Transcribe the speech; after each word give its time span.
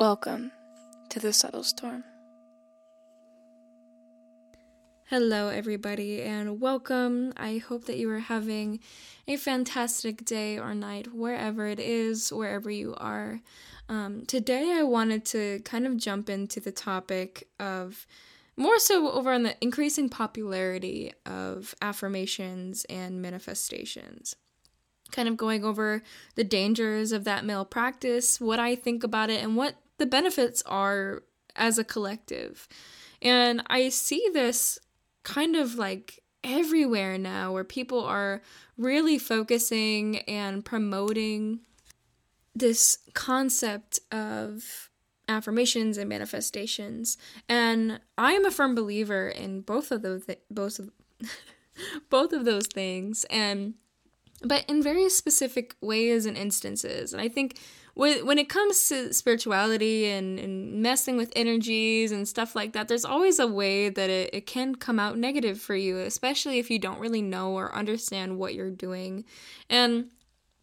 Welcome 0.00 0.50
to 1.10 1.20
the 1.20 1.30
subtle 1.30 1.62
storm. 1.62 2.04
Hello, 5.10 5.48
everybody, 5.48 6.22
and 6.22 6.58
welcome. 6.58 7.34
I 7.36 7.58
hope 7.58 7.84
that 7.84 7.98
you 7.98 8.08
are 8.08 8.20
having 8.20 8.80
a 9.28 9.36
fantastic 9.36 10.24
day 10.24 10.58
or 10.58 10.74
night, 10.74 11.12
wherever 11.12 11.66
it 11.66 11.78
is, 11.78 12.32
wherever 12.32 12.70
you 12.70 12.94
are. 12.96 13.42
Um, 13.90 14.24
today, 14.24 14.72
I 14.74 14.84
wanted 14.84 15.26
to 15.26 15.60
kind 15.66 15.86
of 15.86 15.98
jump 15.98 16.30
into 16.30 16.60
the 16.60 16.72
topic 16.72 17.48
of 17.60 18.06
more 18.56 18.78
so 18.78 19.10
over 19.10 19.30
on 19.30 19.42
the 19.42 19.54
increasing 19.60 20.08
popularity 20.08 21.12
of 21.26 21.74
affirmations 21.82 22.86
and 22.88 23.20
manifestations. 23.20 24.34
Kind 25.12 25.28
of 25.28 25.36
going 25.36 25.62
over 25.62 26.02
the 26.36 26.44
dangers 26.44 27.12
of 27.12 27.24
that 27.24 27.44
male 27.44 27.66
practice, 27.66 28.40
what 28.40 28.58
I 28.58 28.76
think 28.76 29.04
about 29.04 29.28
it, 29.28 29.42
and 29.42 29.56
what 29.56 29.74
the 30.00 30.06
benefits 30.06 30.62
are 30.66 31.22
as 31.54 31.78
a 31.78 31.84
collective. 31.84 32.66
And 33.22 33.62
I 33.68 33.90
see 33.90 34.28
this 34.32 34.78
kind 35.22 35.54
of 35.54 35.74
like 35.74 36.20
everywhere 36.42 37.18
now 37.18 37.52
where 37.52 37.64
people 37.64 38.02
are 38.02 38.40
really 38.78 39.18
focusing 39.18 40.18
and 40.20 40.64
promoting 40.64 41.60
this 42.54 42.98
concept 43.12 44.00
of 44.10 44.90
affirmations 45.28 45.98
and 45.98 46.08
manifestations. 46.08 47.18
And 47.46 48.00
i 48.16 48.32
am 48.32 48.46
a 48.46 48.50
firm 48.50 48.74
believer 48.74 49.28
in 49.28 49.60
both 49.60 49.92
of 49.92 50.00
those 50.00 50.24
th- 50.24 50.40
both 50.50 50.78
of 50.78 50.90
both 52.10 52.32
of 52.32 52.46
those 52.46 52.66
things. 52.66 53.24
And 53.28 53.74
but 54.42 54.64
in 54.66 54.82
very 54.82 55.10
specific 55.10 55.76
ways 55.82 56.24
and 56.24 56.38
instances. 56.38 57.12
And 57.12 57.20
i 57.20 57.28
think 57.28 57.58
when, 58.00 58.38
it 58.38 58.48
comes 58.48 58.88
to 58.88 59.12
spirituality 59.12 60.06
and, 60.06 60.38
and 60.38 60.82
messing 60.82 61.18
with 61.18 61.30
energies 61.36 62.12
and 62.12 62.26
stuff 62.26 62.56
like 62.56 62.72
that, 62.72 62.88
there's 62.88 63.04
always 63.04 63.38
a 63.38 63.46
way 63.46 63.90
that 63.90 64.08
it, 64.08 64.30
it 64.32 64.46
can 64.46 64.74
come 64.74 64.98
out 64.98 65.18
negative 65.18 65.60
for 65.60 65.76
you, 65.76 65.98
especially 65.98 66.58
if 66.58 66.70
you 66.70 66.78
don't 66.78 66.98
really 66.98 67.20
know 67.20 67.52
or 67.52 67.74
understand 67.74 68.38
what 68.38 68.54
you're 68.54 68.70
doing. 68.70 69.24
And 69.68 70.06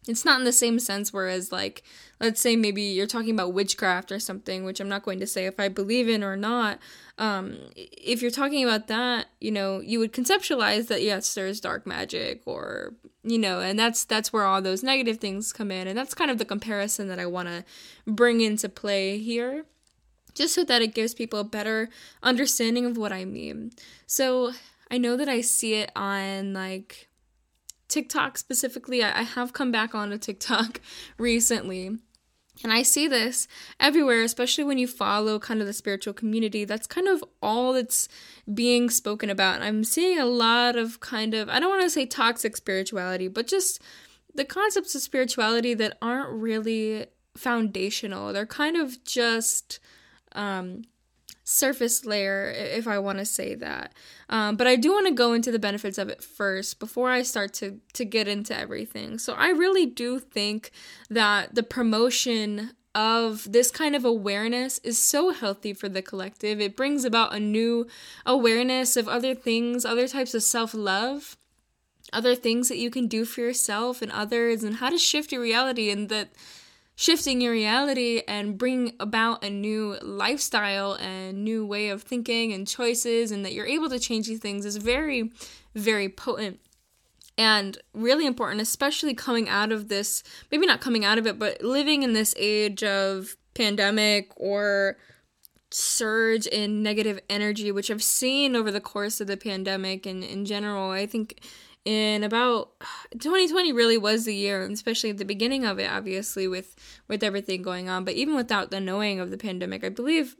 it's 0.08 0.24
not 0.24 0.38
in 0.38 0.44
the 0.44 0.52
same 0.52 0.78
sense 0.78 1.12
whereas 1.12 1.52
like 1.52 1.82
let's 2.20 2.40
say 2.40 2.56
maybe 2.56 2.82
you're 2.82 3.06
talking 3.06 3.30
about 3.30 3.52
witchcraft 3.52 4.10
or 4.10 4.18
something 4.18 4.64
which 4.64 4.80
i'm 4.80 4.88
not 4.88 5.02
going 5.02 5.20
to 5.20 5.26
say 5.26 5.46
if 5.46 5.60
i 5.60 5.68
believe 5.68 6.08
in 6.08 6.24
or 6.24 6.36
not 6.36 6.78
um, 7.18 7.56
if 7.74 8.22
you're 8.22 8.30
talking 8.30 8.62
about 8.62 8.86
that 8.86 9.26
you 9.40 9.50
know 9.50 9.80
you 9.80 9.98
would 9.98 10.12
conceptualize 10.12 10.86
that 10.86 11.02
yes 11.02 11.34
there's 11.34 11.60
dark 11.60 11.86
magic 11.86 12.42
or 12.46 12.94
you 13.24 13.38
know 13.38 13.60
and 13.60 13.78
that's 13.78 14.04
that's 14.04 14.32
where 14.32 14.44
all 14.44 14.62
those 14.62 14.82
negative 14.82 15.18
things 15.18 15.52
come 15.52 15.70
in 15.70 15.88
and 15.88 15.98
that's 15.98 16.14
kind 16.14 16.30
of 16.30 16.38
the 16.38 16.44
comparison 16.44 17.08
that 17.08 17.18
i 17.18 17.26
want 17.26 17.48
to 17.48 17.64
bring 18.06 18.40
into 18.40 18.68
play 18.68 19.18
here 19.18 19.64
just 20.34 20.54
so 20.54 20.62
that 20.62 20.82
it 20.82 20.94
gives 20.94 21.14
people 21.14 21.40
a 21.40 21.44
better 21.44 21.88
understanding 22.22 22.86
of 22.86 22.96
what 22.96 23.12
i 23.12 23.24
mean. 23.24 23.72
So 24.06 24.52
i 24.90 24.96
know 24.96 25.16
that 25.16 25.28
i 25.28 25.40
see 25.40 25.74
it 25.74 25.90
on 25.96 26.54
like 26.54 27.07
TikTok 27.88 28.38
specifically. 28.38 29.02
I, 29.02 29.22
have 29.22 29.52
come 29.52 29.72
back 29.72 29.94
on 29.94 30.12
a 30.12 30.18
TikTok 30.18 30.80
recently. 31.18 31.98
And 32.64 32.72
I 32.72 32.82
see 32.82 33.06
this 33.06 33.46
everywhere, 33.78 34.22
especially 34.22 34.64
when 34.64 34.78
you 34.78 34.88
follow 34.88 35.38
kind 35.38 35.60
of 35.60 35.66
the 35.66 35.72
spiritual 35.72 36.12
community. 36.12 36.64
That's 36.64 36.86
kind 36.86 37.06
of 37.06 37.22
all 37.40 37.72
that's 37.72 38.08
being 38.52 38.90
spoken 38.90 39.30
about. 39.30 39.62
I'm 39.62 39.84
seeing 39.84 40.18
a 40.18 40.26
lot 40.26 40.76
of 40.76 40.98
kind 41.00 41.34
of, 41.34 41.48
I 41.48 41.60
don't 41.60 41.70
want 41.70 41.82
to 41.82 41.90
say 41.90 42.04
toxic 42.04 42.56
spirituality, 42.56 43.28
but 43.28 43.46
just 43.46 43.80
the 44.34 44.44
concepts 44.44 44.94
of 44.94 45.02
spirituality 45.02 45.74
that 45.74 45.98
aren't 46.02 46.30
really 46.30 47.06
foundational. 47.36 48.32
They're 48.32 48.46
kind 48.46 48.76
of 48.76 49.04
just 49.04 49.78
um, 50.32 50.82
surface 51.48 52.04
layer, 52.04 52.50
if 52.50 52.86
I 52.86 52.98
want 52.98 53.18
to 53.18 53.24
say 53.24 53.54
that. 53.54 53.94
Um, 54.28 54.56
but 54.56 54.66
I 54.66 54.76
do 54.76 54.92
want 54.92 55.06
to 55.06 55.14
go 55.14 55.32
into 55.32 55.50
the 55.50 55.58
benefits 55.58 55.96
of 55.96 56.10
it 56.10 56.22
first 56.22 56.78
before 56.78 57.10
I 57.10 57.22
start 57.22 57.54
to 57.54 57.80
to 57.94 58.04
get 58.04 58.28
into 58.28 58.54
everything. 58.54 59.18
So 59.18 59.32
I 59.32 59.48
really 59.48 59.86
do 59.86 60.18
think 60.18 60.70
that 61.08 61.54
the 61.54 61.62
promotion 61.62 62.72
of 62.94 63.50
this 63.50 63.70
kind 63.70 63.96
of 63.96 64.04
awareness 64.04 64.78
is 64.78 65.02
so 65.02 65.32
healthy 65.32 65.72
for 65.72 65.88
the 65.88 66.02
collective. 66.02 66.60
It 66.60 66.76
brings 66.76 67.06
about 67.06 67.34
a 67.34 67.40
new 67.40 67.86
awareness 68.26 68.96
of 68.96 69.08
other 69.08 69.34
things, 69.34 69.86
other 69.86 70.06
types 70.06 70.34
of 70.34 70.42
self 70.42 70.74
love, 70.74 71.38
other 72.12 72.34
things 72.34 72.68
that 72.68 72.76
you 72.76 72.90
can 72.90 73.06
do 73.06 73.24
for 73.24 73.40
yourself 73.40 74.02
and 74.02 74.12
others, 74.12 74.62
and 74.62 74.76
how 74.76 74.90
to 74.90 74.98
shift 74.98 75.32
your 75.32 75.40
reality, 75.40 75.88
and 75.88 76.10
that 76.10 76.28
shifting 76.98 77.40
your 77.40 77.52
reality 77.52 78.22
and 78.26 78.58
bring 78.58 78.92
about 78.98 79.44
a 79.44 79.48
new 79.48 79.96
lifestyle 80.02 80.94
and 80.94 81.44
new 81.44 81.64
way 81.64 81.90
of 81.90 82.02
thinking 82.02 82.52
and 82.52 82.66
choices 82.66 83.30
and 83.30 83.44
that 83.44 83.52
you're 83.52 83.68
able 83.68 83.88
to 83.88 84.00
change 84.00 84.26
these 84.26 84.40
things 84.40 84.66
is 84.66 84.78
very 84.78 85.30
very 85.76 86.08
potent 86.08 86.58
and 87.38 87.78
really 87.94 88.26
important 88.26 88.60
especially 88.60 89.14
coming 89.14 89.48
out 89.48 89.70
of 89.70 89.86
this 89.86 90.24
maybe 90.50 90.66
not 90.66 90.80
coming 90.80 91.04
out 91.04 91.18
of 91.18 91.26
it 91.28 91.38
but 91.38 91.62
living 91.62 92.02
in 92.02 92.14
this 92.14 92.34
age 92.36 92.82
of 92.82 93.36
pandemic 93.54 94.32
or 94.34 94.96
surge 95.70 96.48
in 96.48 96.82
negative 96.82 97.20
energy 97.30 97.70
which 97.70 97.92
i've 97.92 98.02
seen 98.02 98.56
over 98.56 98.72
the 98.72 98.80
course 98.80 99.20
of 99.20 99.28
the 99.28 99.36
pandemic 99.36 100.04
and 100.04 100.24
in 100.24 100.44
general. 100.44 100.90
I 100.90 101.06
think 101.06 101.38
in 101.88 102.24
about 102.24 102.72
2020 103.12 103.72
really 103.72 103.98
was 103.98 104.24
the 104.24 104.34
year 104.34 104.62
and 104.62 104.74
especially 104.74 105.10
at 105.10 105.18
the 105.18 105.24
beginning 105.24 105.64
of 105.64 105.78
it 105.78 105.90
obviously 105.90 106.46
with 106.46 106.76
with 107.08 107.22
everything 107.22 107.62
going 107.62 107.88
on 107.88 108.04
but 108.04 108.14
even 108.14 108.34
without 108.34 108.70
the 108.70 108.80
knowing 108.80 109.20
of 109.20 109.30
the 109.30 109.38
pandemic 109.38 109.82
i 109.84 109.88
believe 109.88 110.36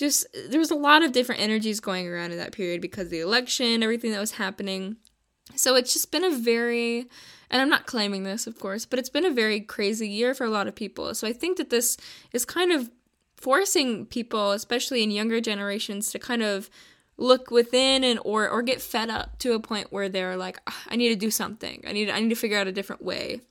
just 0.00 0.26
there 0.48 0.58
was 0.58 0.70
a 0.70 0.76
lot 0.76 1.04
of 1.04 1.12
different 1.12 1.42
energies 1.42 1.78
going 1.78 2.08
around 2.08 2.32
in 2.32 2.38
that 2.38 2.52
period 2.52 2.80
because 2.80 3.10
the 3.10 3.20
election 3.20 3.82
everything 3.82 4.10
that 4.10 4.18
was 4.18 4.32
happening. 4.32 4.96
So 5.54 5.76
it's 5.76 5.92
just 5.92 6.10
been 6.10 6.24
a 6.24 6.30
very 6.30 7.06
and 7.50 7.60
i'm 7.60 7.68
not 7.68 7.86
claiming 7.86 8.22
this 8.22 8.46
of 8.46 8.58
course 8.58 8.86
but 8.86 8.98
it's 8.98 9.10
been 9.10 9.26
a 9.26 9.30
very 9.30 9.60
crazy 9.60 10.08
year 10.08 10.34
for 10.34 10.44
a 10.44 10.50
lot 10.50 10.66
of 10.66 10.74
people. 10.74 11.14
So 11.14 11.28
i 11.28 11.32
think 11.32 11.58
that 11.58 11.70
this 11.70 11.96
is 12.32 12.44
kind 12.44 12.72
of 12.72 12.90
forcing 13.36 14.06
people 14.06 14.52
especially 14.52 15.02
in 15.02 15.10
younger 15.10 15.40
generations 15.40 16.10
to 16.12 16.18
kind 16.18 16.42
of 16.42 16.70
look 17.20 17.50
within 17.50 18.02
and 18.02 18.18
or 18.24 18.48
or 18.48 18.62
get 18.62 18.80
fed 18.80 19.10
up 19.10 19.38
to 19.38 19.52
a 19.52 19.60
point 19.60 19.92
where 19.92 20.08
they're 20.08 20.36
like 20.36 20.58
ah, 20.66 20.82
I 20.88 20.96
need 20.96 21.10
to 21.10 21.16
do 21.16 21.30
something. 21.30 21.84
I 21.86 21.92
need 21.92 22.10
I 22.10 22.18
need 22.20 22.30
to 22.30 22.34
figure 22.34 22.58
out 22.58 22.66
a 22.66 22.72
different 22.72 23.02
way 23.02 23.42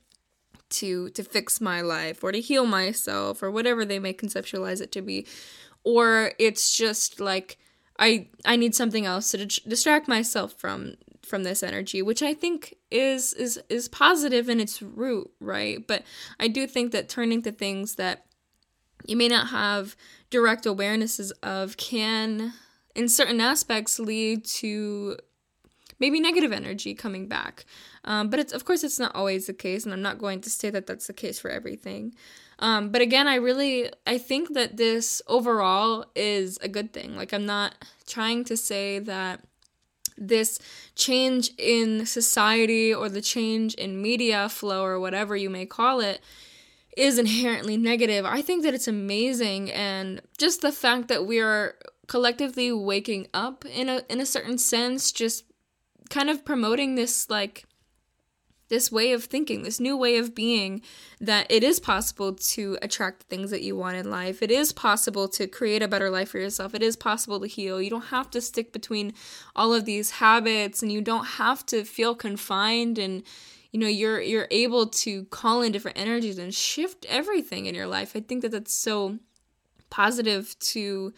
to 0.70 1.08
to 1.10 1.22
fix 1.22 1.60
my 1.60 1.80
life 1.80 2.22
or 2.22 2.32
to 2.32 2.40
heal 2.40 2.66
myself 2.66 3.42
or 3.42 3.50
whatever 3.50 3.84
they 3.84 3.98
may 3.98 4.12
conceptualize 4.12 4.80
it 4.80 4.92
to 4.92 5.02
be. 5.02 5.26
Or 5.84 6.32
it's 6.38 6.76
just 6.76 7.20
like 7.20 7.58
I 7.98 8.28
I 8.44 8.56
need 8.56 8.74
something 8.74 9.06
else 9.06 9.30
to 9.30 9.46
distract 9.46 10.08
myself 10.08 10.52
from 10.54 10.96
from 11.22 11.44
this 11.44 11.62
energy, 11.62 12.02
which 12.02 12.22
I 12.22 12.34
think 12.34 12.76
is 12.90 13.32
is 13.34 13.60
is 13.68 13.88
positive 13.88 14.48
in 14.48 14.58
its 14.58 14.82
root, 14.82 15.30
right? 15.40 15.86
But 15.86 16.02
I 16.40 16.48
do 16.48 16.66
think 16.66 16.90
that 16.90 17.08
turning 17.08 17.42
to 17.42 17.52
things 17.52 17.94
that 17.94 18.26
you 19.06 19.16
may 19.16 19.28
not 19.28 19.48
have 19.48 19.96
direct 20.28 20.64
awarenesses 20.64 21.30
of 21.42 21.76
can 21.76 22.52
in 22.94 23.08
certain 23.08 23.40
aspects 23.40 23.98
lead 23.98 24.44
to 24.44 25.16
maybe 25.98 26.18
negative 26.18 26.52
energy 26.52 26.94
coming 26.94 27.28
back. 27.28 27.64
Um, 28.04 28.30
but 28.30 28.40
it's 28.40 28.52
of 28.52 28.64
course 28.64 28.82
it's 28.82 28.98
not 28.98 29.14
always 29.14 29.46
the 29.46 29.52
case, 29.52 29.84
and 29.84 29.92
I'm 29.92 30.02
not 30.02 30.18
going 30.18 30.40
to 30.42 30.50
say 30.50 30.70
that 30.70 30.86
that's 30.86 31.06
the 31.06 31.12
case 31.12 31.38
for 31.38 31.50
everything. 31.50 32.14
Um, 32.58 32.90
but 32.90 33.00
again, 33.00 33.28
I 33.28 33.36
really 33.36 33.90
I 34.06 34.18
think 34.18 34.54
that 34.54 34.76
this 34.76 35.22
overall 35.26 36.06
is 36.14 36.58
a 36.62 36.68
good 36.68 36.92
thing. 36.92 37.16
Like 37.16 37.32
I'm 37.32 37.46
not 37.46 37.74
trying 38.06 38.44
to 38.44 38.56
say 38.56 38.98
that 39.00 39.44
this 40.16 40.58
change 40.94 41.50
in 41.56 42.04
society 42.04 42.92
or 42.92 43.08
the 43.08 43.22
change 43.22 43.74
in 43.74 44.02
media 44.02 44.48
flow 44.48 44.84
or 44.84 45.00
whatever 45.00 45.34
you 45.34 45.48
may 45.48 45.64
call 45.64 46.00
it 46.00 46.20
is 46.96 47.18
inherently 47.18 47.76
negative. 47.76 48.26
I 48.26 48.42
think 48.42 48.62
that 48.64 48.74
it's 48.74 48.88
amazing 48.88 49.70
and 49.70 50.20
just 50.36 50.60
the 50.60 50.72
fact 50.72 51.08
that 51.08 51.24
we 51.24 51.40
are 51.40 51.76
collectively 52.10 52.72
waking 52.72 53.28
up 53.32 53.64
in 53.64 53.88
a 53.88 54.02
in 54.08 54.20
a 54.20 54.26
certain 54.26 54.58
sense 54.58 55.12
just 55.12 55.44
kind 56.08 56.28
of 56.28 56.44
promoting 56.44 56.96
this 56.96 57.30
like 57.30 57.64
this 58.68 58.90
way 58.90 59.12
of 59.12 59.24
thinking, 59.24 59.62
this 59.62 59.78
new 59.78 59.96
way 59.96 60.16
of 60.16 60.34
being, 60.34 60.80
that 61.20 61.46
it 61.48 61.62
is 61.62 61.78
possible 61.80 62.32
to 62.34 62.78
attract 62.82 63.24
things 63.24 63.50
that 63.50 63.62
you 63.62 63.76
want 63.76 63.96
in 63.96 64.10
life. 64.10 64.42
It 64.42 64.50
is 64.50 64.72
possible 64.72 65.28
to 65.28 65.48
create 65.48 65.82
a 65.82 65.88
better 65.88 66.08
life 66.08 66.30
for 66.30 66.38
yourself. 66.38 66.72
It 66.72 66.82
is 66.82 66.96
possible 66.96 67.40
to 67.40 67.48
heal. 67.48 67.82
You 67.82 67.90
don't 67.90 68.06
have 68.06 68.30
to 68.30 68.40
stick 68.40 68.72
between 68.72 69.12
all 69.56 69.72
of 69.72 69.84
these 69.84 70.10
habits 70.10 70.82
and 70.82 70.90
you 70.90 71.00
don't 71.00 71.24
have 71.24 71.66
to 71.66 71.84
feel 71.84 72.14
confined 72.14 72.98
and 72.98 73.22
you 73.70 73.78
know 73.78 73.88
you're 73.88 74.20
you're 74.20 74.48
able 74.50 74.86
to 75.04 75.26
call 75.26 75.62
in 75.62 75.70
different 75.70 75.98
energies 75.98 76.38
and 76.38 76.52
shift 76.52 77.06
everything 77.08 77.66
in 77.66 77.74
your 77.76 77.86
life. 77.86 78.16
I 78.16 78.20
think 78.20 78.42
that 78.42 78.50
that's 78.50 78.74
so 78.74 79.18
positive 79.90 80.56
to 80.58 81.12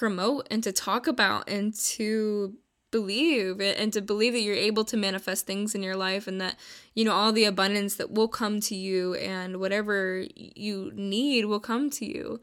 promote 0.00 0.48
and 0.50 0.64
to 0.64 0.72
talk 0.72 1.06
about 1.06 1.46
and 1.46 1.74
to 1.74 2.54
believe 2.90 3.60
and 3.60 3.92
to 3.92 4.00
believe 4.00 4.32
that 4.32 4.40
you're 4.40 4.54
able 4.54 4.82
to 4.82 4.96
manifest 4.96 5.46
things 5.46 5.74
in 5.74 5.82
your 5.82 5.94
life 5.94 6.26
and 6.26 6.40
that 6.40 6.56
you 6.94 7.04
know 7.04 7.12
all 7.12 7.32
the 7.32 7.44
abundance 7.44 7.96
that 7.96 8.10
will 8.10 8.26
come 8.26 8.60
to 8.60 8.74
you 8.74 9.14
and 9.16 9.60
whatever 9.60 10.24
you 10.34 10.90
need 10.94 11.44
will 11.44 11.60
come 11.60 11.90
to 11.90 12.06
you 12.06 12.40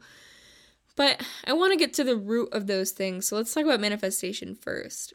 But 0.96 1.22
I 1.46 1.52
want 1.52 1.72
to 1.72 1.78
get 1.78 1.94
to 1.94 2.04
the 2.04 2.16
root 2.16 2.48
of 2.52 2.66
those 2.66 2.90
things. 2.90 3.28
So 3.28 3.36
let's 3.36 3.54
talk 3.54 3.64
about 3.64 3.80
manifestation 3.80 4.56
first. 4.56 5.14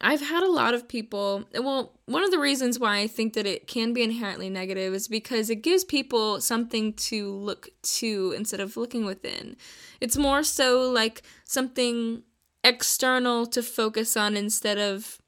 I've 0.00 0.20
had 0.20 0.42
a 0.42 0.50
lot 0.50 0.74
of 0.74 0.88
people, 0.88 1.44
well, 1.54 1.92
one 2.06 2.22
of 2.22 2.30
the 2.30 2.38
reasons 2.38 2.78
why 2.78 2.98
I 2.98 3.06
think 3.06 3.34
that 3.34 3.46
it 3.46 3.66
can 3.66 3.92
be 3.92 4.02
inherently 4.02 4.50
negative 4.50 4.92
is 4.92 5.08
because 5.08 5.48
it 5.50 5.62
gives 5.62 5.84
people 5.84 6.40
something 6.40 6.92
to 6.94 7.32
look 7.32 7.68
to 7.82 8.34
instead 8.36 8.60
of 8.60 8.76
looking 8.76 9.04
within. 9.04 9.56
It's 10.00 10.16
more 10.16 10.42
so 10.42 10.90
like 10.90 11.22
something 11.44 12.22
external 12.64 13.46
to 13.46 13.62
focus 13.62 14.16
on 14.16 14.36
instead 14.36 14.78
of 14.78 15.18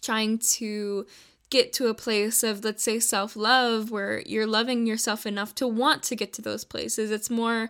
trying 0.00 0.38
to 0.38 1.06
get 1.50 1.72
to 1.74 1.88
a 1.88 1.94
place 1.94 2.42
of 2.42 2.64
let's 2.64 2.82
say 2.82 2.98
self-love 2.98 3.90
where 3.90 4.22
you're 4.24 4.46
loving 4.46 4.86
yourself 4.86 5.26
enough 5.26 5.54
to 5.54 5.68
want 5.68 6.02
to 6.02 6.16
get 6.16 6.32
to 6.32 6.40
those 6.40 6.64
places 6.64 7.10
it's 7.10 7.28
more 7.28 7.68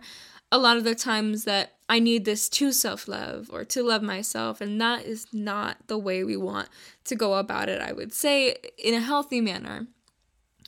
a 0.53 0.59
lot 0.59 0.77
of 0.77 0.83
the 0.83 0.93
times 0.93 1.45
that 1.45 1.73
I 1.89 1.97
need 1.97 2.25
this 2.25 2.47
to 2.49 2.71
self 2.71 3.07
love 3.07 3.49
or 3.51 3.65
to 3.65 3.81
love 3.81 4.03
myself, 4.03 4.61
and 4.61 4.79
that 4.79 5.03
is 5.03 5.25
not 5.33 5.77
the 5.87 5.97
way 5.97 6.23
we 6.23 6.37
want 6.37 6.69
to 7.05 7.15
go 7.15 7.33
about 7.33 7.69
it, 7.69 7.81
I 7.81 7.91
would 7.91 8.13
say, 8.13 8.55
in 8.77 8.93
a 8.93 8.99
healthy 8.99 9.41
manner. 9.41 9.87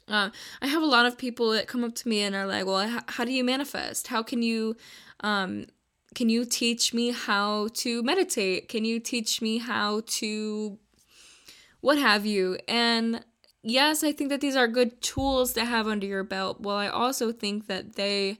Uh, 0.08 0.32
I 0.60 0.68
have 0.68 0.82
a 0.82 0.88
lot 0.88 1.06
of 1.06 1.20
people 1.20 1.52
that 1.52 1.68
come 1.68 1.84
up 1.84 1.94
to 1.96 2.10
me 2.10 2.22
and 2.22 2.36
are 2.36 2.48
like, 2.48 2.66
"Well, 2.66 2.82
h- 2.82 3.04
how 3.10 3.26
do 3.26 3.32
you 3.32 3.44
manifest? 3.44 4.08
How 4.08 4.24
can 4.24 4.42
you, 4.42 4.76
um, 5.20 5.68
can 6.16 6.30
you 6.30 6.46
teach 6.46 6.92
me 6.92 7.12
how 7.12 7.68
to 7.76 8.02
meditate? 8.02 8.68
Can 8.68 8.86
you 8.86 9.00
teach 9.00 9.40
me 9.40 9.60
how 9.60 10.02
to, 10.20 10.80
what 11.82 12.00
have 12.00 12.26
you?" 12.26 12.58
And 12.68 13.24
yes, 13.62 14.04
I 14.04 14.12
think 14.14 14.32
that 14.32 14.42
these 14.42 14.56
are 14.56 14.68
good 14.68 15.00
tools 15.04 15.54
to 15.54 15.64
have 15.64 15.88
under 15.88 16.08
your 16.08 16.24
belt. 16.24 16.60
Well, 16.60 16.76
I 16.76 16.88
also 16.88 17.32
think 17.32 17.68
that 17.68 17.96
they 17.96 18.40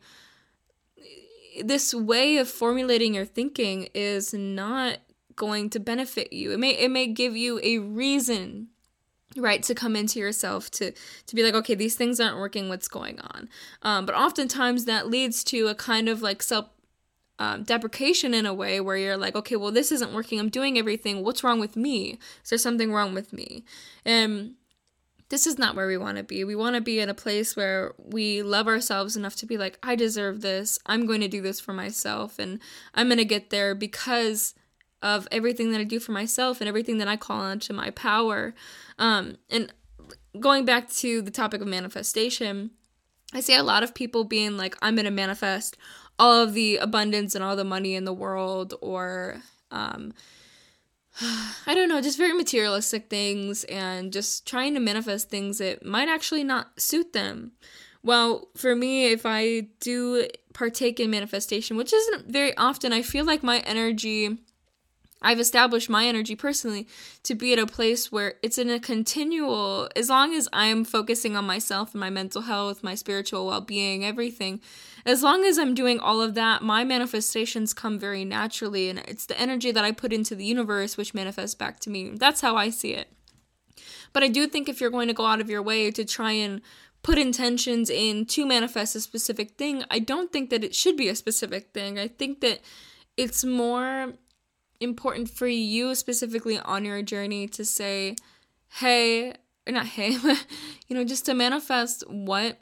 this 1.64 1.94
way 1.94 2.38
of 2.38 2.50
formulating 2.50 3.14
your 3.14 3.26
thinking 3.26 3.90
is 3.94 4.34
not 4.34 5.00
going 5.36 5.70
to 5.72 5.80
benefit 5.80 6.34
you. 6.34 6.52
It 6.52 6.60
may 6.60 6.72
it 6.72 6.92
may 6.92 7.08
give 7.08 7.36
you 7.36 7.60
a 7.64 7.80
reason 7.80 8.70
right 9.36 9.62
to 9.64 9.76
come 9.76 9.96
into 9.96 10.20
yourself 10.20 10.72
to 10.72 10.92
to 10.92 11.36
be 11.36 11.44
like 11.44 11.54
okay 11.54 11.76
these 11.76 11.96
things 11.96 12.20
aren't 12.20 12.38
working 12.38 12.70
what's 12.70 12.88
going 12.88 13.20
on? 13.20 13.50
Um, 13.82 14.06
but 14.06 14.16
oftentimes 14.16 14.86
that 14.86 15.10
leads 15.10 15.44
to 15.46 15.68
a 15.68 15.76
kind 15.76 16.10
of 16.10 16.22
like 16.22 16.42
self 16.42 16.70
um, 17.38 17.64
deprecation 17.64 18.34
in 18.34 18.46
a 18.46 18.54
way 18.54 18.80
where 18.80 18.96
you're 18.96 19.18
like 19.18 19.36
okay 19.36 19.56
well 19.56 19.72
this 19.72 19.92
isn't 19.92 20.14
working. 20.14 20.40
I'm 20.40 20.50
doing 20.50 20.78
everything. 20.78 21.24
What's 21.24 21.44
wrong 21.44 21.60
with 21.60 21.76
me? 21.76 22.18
Is 22.44 22.50
there 22.50 22.60
something 22.60 22.94
wrong 22.94 23.14
with 23.14 23.34
me? 23.34 23.66
And 24.06 24.56
this 25.30 25.48
is 25.48 25.58
not 25.58 25.76
where 25.76 25.88
we 25.88 25.98
want 25.98 26.18
to 26.18 26.24
be. 26.24 26.44
We 26.44 26.56
want 26.56 26.76
to 26.76 26.82
be 26.82 27.00
in 27.00 27.10
a 27.10 27.16
place 27.16 27.56
where 27.56 27.94
we 27.98 28.44
love 28.44 28.68
ourselves 28.68 29.18
enough 29.18 29.36
to 29.38 29.46
be 29.46 29.58
like, 29.58 29.80
I 29.82 29.96
deserve 29.96 30.42
this. 30.42 30.78
I'm 30.86 31.06
going 31.06 31.22
to 31.22 31.28
do 31.28 31.42
this 31.42 31.60
for 31.60 31.74
myself. 31.74 32.38
And 32.38 32.60
I'm 32.94 33.08
going 33.08 33.18
to 33.18 33.26
get 33.26 33.50
there 33.50 33.74
because 33.74 34.54
of 35.02 35.28
everything 35.32 35.72
that 35.72 35.82
I 35.82 35.84
do 35.84 36.00
for 36.00 36.12
myself 36.12 36.62
and 36.62 36.68
everything 36.68 37.00
that 37.00 37.08
I 37.08 37.18
call 37.18 37.40
onto 37.40 37.74
my 37.74 37.90
power. 37.92 38.54
Um, 39.00 39.38
and 39.50 39.74
going 40.40 40.64
back 40.64 40.90
to 40.94 41.22
the 41.22 41.32
topic 41.32 41.62
of 41.62 41.68
manifestation, 41.68 42.72
I 43.34 43.40
see 43.40 43.56
a 43.56 43.64
lot 43.64 43.84
of 43.84 43.96
people 43.96 44.24
being 44.26 44.58
like, 44.58 44.76
I'm 44.82 44.96
going 44.96 45.06
to 45.06 45.12
manifest 45.12 45.76
all 46.20 46.44
of 46.44 46.54
the 46.54 46.78
abundance 46.78 47.36
and 47.36 47.44
all 47.44 47.56
the 47.56 47.64
money 47.64 47.96
in 47.96 48.06
the 48.06 48.14
world 48.14 48.76
or, 48.82 49.42
um, 49.72 50.14
I 51.68 51.74
don't 51.74 51.90
know, 51.90 52.02
just 52.02 52.18
very 52.18 52.34
materialistic 52.34 53.10
things 53.10 53.64
and 53.66 54.12
just 54.12 54.46
trying 54.46 54.74
to 54.74 54.80
manifest 54.80 55.30
things 55.30 55.60
that 55.60 55.86
might 55.86 56.10
actually 56.10 56.44
not 56.44 56.80
suit 56.80 57.14
them. 57.14 57.54
Well, 58.04 58.50
for 58.56 58.76
me, 58.76 59.12
if 59.12 59.26
I 59.26 59.68
do 59.80 60.28
partake 60.54 61.00
in 61.00 61.10
manifestation, 61.10 61.76
which 61.78 61.92
isn't 61.92 62.32
very 62.32 62.56
often, 62.56 62.94
I 62.94 63.02
feel 63.02 63.26
like 63.26 63.44
my 63.44 63.60
energy 63.60 64.38
I've 65.22 65.40
established 65.40 65.90
my 65.90 66.06
energy 66.06 66.36
personally 66.36 66.88
to 67.24 67.34
be 67.34 67.52
at 67.52 67.58
a 67.58 67.66
place 67.66 68.12
where 68.12 68.36
it's 68.44 68.60
in 68.60 68.70
a 68.70 68.80
continual, 68.80 69.90
as 69.96 70.08
long 70.08 70.36
as 70.36 70.48
I'm 70.54 70.86
focusing 70.86 71.36
on 71.36 71.46
myself 71.46 71.94
and 71.94 72.00
my 72.00 72.12
mental 72.12 72.44
health, 72.44 72.84
my 72.84 72.94
spiritual 72.94 73.48
well 73.48 73.62
being, 73.62 74.06
everything, 74.06 74.62
as 75.06 75.22
long 75.22 75.46
as 75.46 75.60
I'm 75.60 75.76
doing 75.76 76.00
all 76.00 76.20
of 76.22 76.34
that, 76.34 76.64
my 76.64 76.84
manifestations 76.84 77.74
come 77.74 78.00
very 78.00 78.26
naturally. 78.26 78.90
And 78.90 79.00
it's 79.00 79.28
the 79.28 79.40
energy 79.40 79.72
that 79.72 79.86
I 79.86 79.92
put 79.92 80.12
into 80.12 80.36
the 80.36 80.46
universe 80.46 80.98
which 80.98 81.14
manifests 81.14 81.56
back 81.56 81.80
to 81.82 81.92
me. 81.92 82.12
That's 82.16 82.42
how 82.42 82.56
I 82.56 82.72
see 82.72 82.94
it. 82.94 83.10
But 84.14 84.24
I 84.24 84.30
do 84.30 84.48
think 84.48 84.68
if 84.68 84.82
you're 84.82 84.90
going 84.90 85.08
to 85.08 85.14
go 85.14 85.26
out 85.26 85.42
of 85.42 85.50
your 85.50 85.62
way 85.62 85.92
to 85.92 86.06
try 86.06 86.32
and 86.32 86.62
put 87.04 87.20
intentions 87.20 87.90
in 87.90 88.26
to 88.26 88.48
manifest 88.48 88.96
a 88.96 89.00
specific 89.00 89.58
thing, 89.58 89.84
I 89.92 90.00
don't 90.00 90.32
think 90.32 90.50
that 90.50 90.64
it 90.64 90.74
should 90.74 90.98
be 90.98 91.10
a 91.10 91.16
specific 91.16 91.72
thing. 91.72 92.00
I 92.00 92.08
think 92.08 92.42
that 92.42 92.62
it's 93.16 93.46
more 93.46 94.14
important 94.80 95.30
for 95.30 95.48
you 95.48 95.94
specifically 95.94 96.58
on 96.58 96.84
your 96.84 97.04
journey 97.04 97.48
to 97.50 97.64
say, 97.64 98.16
hey, 98.80 99.36
or 99.68 99.72
not 99.72 99.86
hey, 99.86 100.12
you 100.88 100.96
know, 100.96 101.04
just 101.04 101.26
to 101.28 101.36
manifest 101.36 102.04
what 102.10 102.60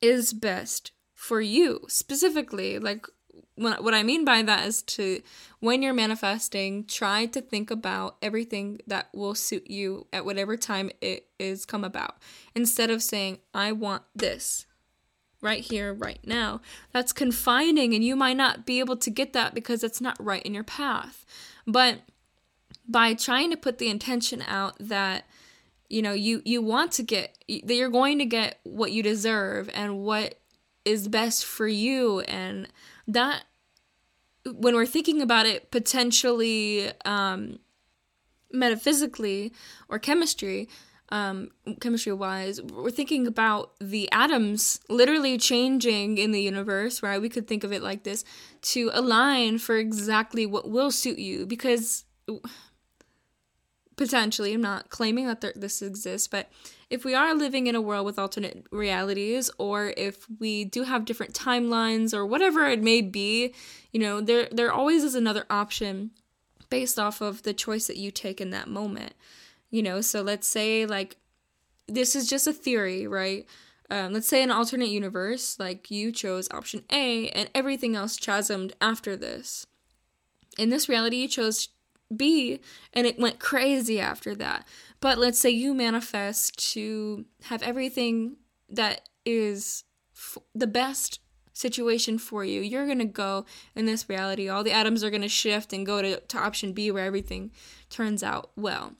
is 0.00 0.32
best 0.32 0.90
for 1.20 1.42
you 1.42 1.84
specifically. 1.86 2.78
Like, 2.78 3.06
what 3.54 3.92
I 3.92 4.02
mean 4.02 4.24
by 4.24 4.40
that 4.42 4.66
is 4.66 4.80
to, 4.82 5.20
when 5.60 5.82
you're 5.82 5.92
manifesting, 5.92 6.86
try 6.86 7.26
to 7.26 7.42
think 7.42 7.70
about 7.70 8.16
everything 8.22 8.80
that 8.86 9.08
will 9.12 9.34
suit 9.34 9.68
you 9.68 10.06
at 10.14 10.24
whatever 10.24 10.56
time 10.56 10.90
it 11.02 11.26
is 11.38 11.66
come 11.66 11.84
about. 11.84 12.16
Instead 12.54 12.88
of 12.88 13.02
saying, 13.02 13.38
I 13.52 13.72
want 13.72 14.02
this 14.16 14.64
right 15.42 15.60
here, 15.60 15.92
right 15.92 16.20
now. 16.24 16.62
That's 16.92 17.12
confining, 17.12 17.92
and 17.92 18.02
you 18.02 18.16
might 18.16 18.38
not 18.38 18.64
be 18.64 18.80
able 18.80 18.96
to 18.96 19.10
get 19.10 19.34
that 19.34 19.54
because 19.54 19.84
it's 19.84 20.00
not 20.00 20.16
right 20.18 20.42
in 20.42 20.54
your 20.54 20.64
path. 20.64 21.26
But 21.66 22.00
by 22.88 23.12
trying 23.12 23.50
to 23.50 23.58
put 23.58 23.76
the 23.76 23.90
intention 23.90 24.42
out 24.48 24.74
that 24.80 25.24
you 25.90 26.02
know 26.02 26.12
you 26.12 26.40
you 26.44 26.62
want 26.62 26.92
to 26.92 27.02
get 27.02 27.36
that 27.48 27.74
you're 27.74 27.90
going 27.90 28.18
to 28.20 28.24
get 28.24 28.60
what 28.62 28.92
you 28.92 29.02
deserve 29.02 29.68
and 29.74 29.98
what 29.98 30.39
is 30.84 31.08
best 31.08 31.44
for 31.44 31.66
you 31.66 32.20
and 32.20 32.68
that 33.06 33.44
when 34.54 34.74
we're 34.74 34.86
thinking 34.86 35.20
about 35.20 35.46
it 35.46 35.70
potentially 35.70 36.90
um 37.04 37.58
metaphysically 38.52 39.52
or 39.88 39.98
chemistry 39.98 40.68
um, 41.12 41.50
chemistry 41.80 42.12
wise, 42.12 42.62
we're 42.62 42.90
thinking 42.90 43.26
about 43.26 43.72
the 43.80 44.10
atoms 44.12 44.80
literally 44.88 45.38
changing 45.38 46.18
in 46.18 46.30
the 46.30 46.40
universe, 46.40 47.02
right? 47.02 47.20
We 47.20 47.28
could 47.28 47.48
think 47.48 47.64
of 47.64 47.72
it 47.72 47.82
like 47.82 48.04
this 48.04 48.24
to 48.62 48.90
align 48.92 49.58
for 49.58 49.76
exactly 49.76 50.46
what 50.46 50.70
will 50.70 50.90
suit 50.90 51.18
you 51.18 51.46
because 51.46 52.04
potentially, 53.96 54.54
I'm 54.54 54.60
not 54.60 54.88
claiming 54.88 55.26
that 55.26 55.40
there, 55.40 55.52
this 55.56 55.82
exists, 55.82 56.28
but 56.28 56.48
if 56.90 57.04
we 57.04 57.14
are 57.14 57.34
living 57.34 57.68
in 57.68 57.76
a 57.76 57.80
world 57.80 58.04
with 58.04 58.18
alternate 58.18 58.66
realities, 58.72 59.48
or 59.58 59.94
if 59.96 60.26
we 60.40 60.64
do 60.64 60.82
have 60.82 61.04
different 61.04 61.32
timelines, 61.32 62.12
or 62.12 62.26
whatever 62.26 62.66
it 62.66 62.82
may 62.82 63.00
be, 63.00 63.54
you 63.92 64.00
know, 64.00 64.20
there 64.20 64.48
there 64.50 64.72
always 64.72 65.04
is 65.04 65.14
another 65.14 65.46
option 65.48 66.10
based 66.68 66.98
off 66.98 67.20
of 67.20 67.42
the 67.42 67.54
choice 67.54 67.86
that 67.86 67.96
you 67.96 68.10
take 68.10 68.40
in 68.40 68.50
that 68.50 68.68
moment. 68.68 69.14
You 69.70 69.82
know, 69.82 70.00
so 70.00 70.20
let's 70.20 70.48
say 70.48 70.84
like 70.84 71.16
this 71.86 72.16
is 72.16 72.28
just 72.28 72.46
a 72.46 72.52
theory, 72.52 73.06
right? 73.06 73.46
Um, 73.88 74.12
let's 74.12 74.28
say 74.28 74.42
an 74.42 74.50
alternate 74.50 74.88
universe, 74.88 75.58
like 75.58 75.90
you 75.90 76.12
chose 76.12 76.48
option 76.50 76.84
A 76.90 77.28
and 77.30 77.50
everything 77.54 77.96
else 77.96 78.18
chasmed 78.18 78.72
after 78.80 79.16
this. 79.16 79.66
In 80.58 80.70
this 80.70 80.88
reality, 80.88 81.16
you 81.16 81.28
chose 81.28 81.68
B 82.14 82.60
and 82.92 83.06
it 83.06 83.18
went 83.18 83.38
crazy 83.38 84.00
after 84.00 84.34
that. 84.36 84.66
But 85.00 85.18
let's 85.18 85.38
say 85.38 85.50
you 85.50 85.74
manifest 85.74 86.72
to 86.72 87.24
have 87.44 87.62
everything 87.62 88.36
that 88.68 89.08
is 89.24 89.84
f- 90.14 90.38
the 90.54 90.66
best 90.66 91.20
situation 91.52 92.18
for 92.18 92.44
you. 92.44 92.60
You're 92.60 92.86
going 92.86 92.98
to 92.98 93.04
go 93.04 93.44
in 93.74 93.86
this 93.86 94.08
reality. 94.08 94.48
All 94.48 94.62
the 94.62 94.72
atoms 94.72 95.02
are 95.02 95.10
going 95.10 95.22
to 95.22 95.28
shift 95.28 95.72
and 95.72 95.84
go 95.84 96.02
to, 96.02 96.20
to 96.20 96.38
option 96.38 96.72
B 96.72 96.90
where 96.90 97.04
everything 97.04 97.50
turns 97.88 98.22
out 98.22 98.50
well 98.56 98.94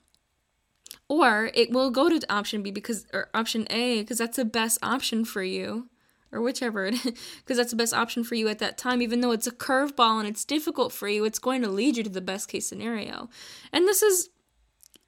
or 1.11 1.51
it 1.53 1.71
will 1.71 1.91
go 1.91 2.07
to 2.07 2.33
option 2.33 2.63
B 2.63 2.71
because 2.71 3.05
or 3.13 3.29
option 3.33 3.67
A 3.69 4.01
because 4.01 4.17
that's 4.17 4.37
the 4.37 4.45
best 4.45 4.79
option 4.81 5.25
for 5.25 5.43
you 5.43 5.89
or 6.31 6.41
whichever 6.41 6.89
because 6.89 7.17
that's 7.57 7.71
the 7.71 7.75
best 7.75 7.93
option 7.93 8.23
for 8.23 8.35
you 8.35 8.47
at 8.47 8.59
that 8.59 8.77
time 8.77 9.01
even 9.01 9.19
though 9.19 9.31
it's 9.31 9.45
a 9.45 9.51
curveball 9.51 10.19
and 10.19 10.27
it's 10.27 10.45
difficult 10.45 10.93
for 10.93 11.09
you 11.09 11.25
it's 11.25 11.37
going 11.37 11.61
to 11.61 11.67
lead 11.67 11.97
you 11.97 12.03
to 12.03 12.09
the 12.09 12.21
best 12.21 12.47
case 12.47 12.65
scenario 12.65 13.29
and 13.73 13.85
this 13.85 14.01
is 14.01 14.29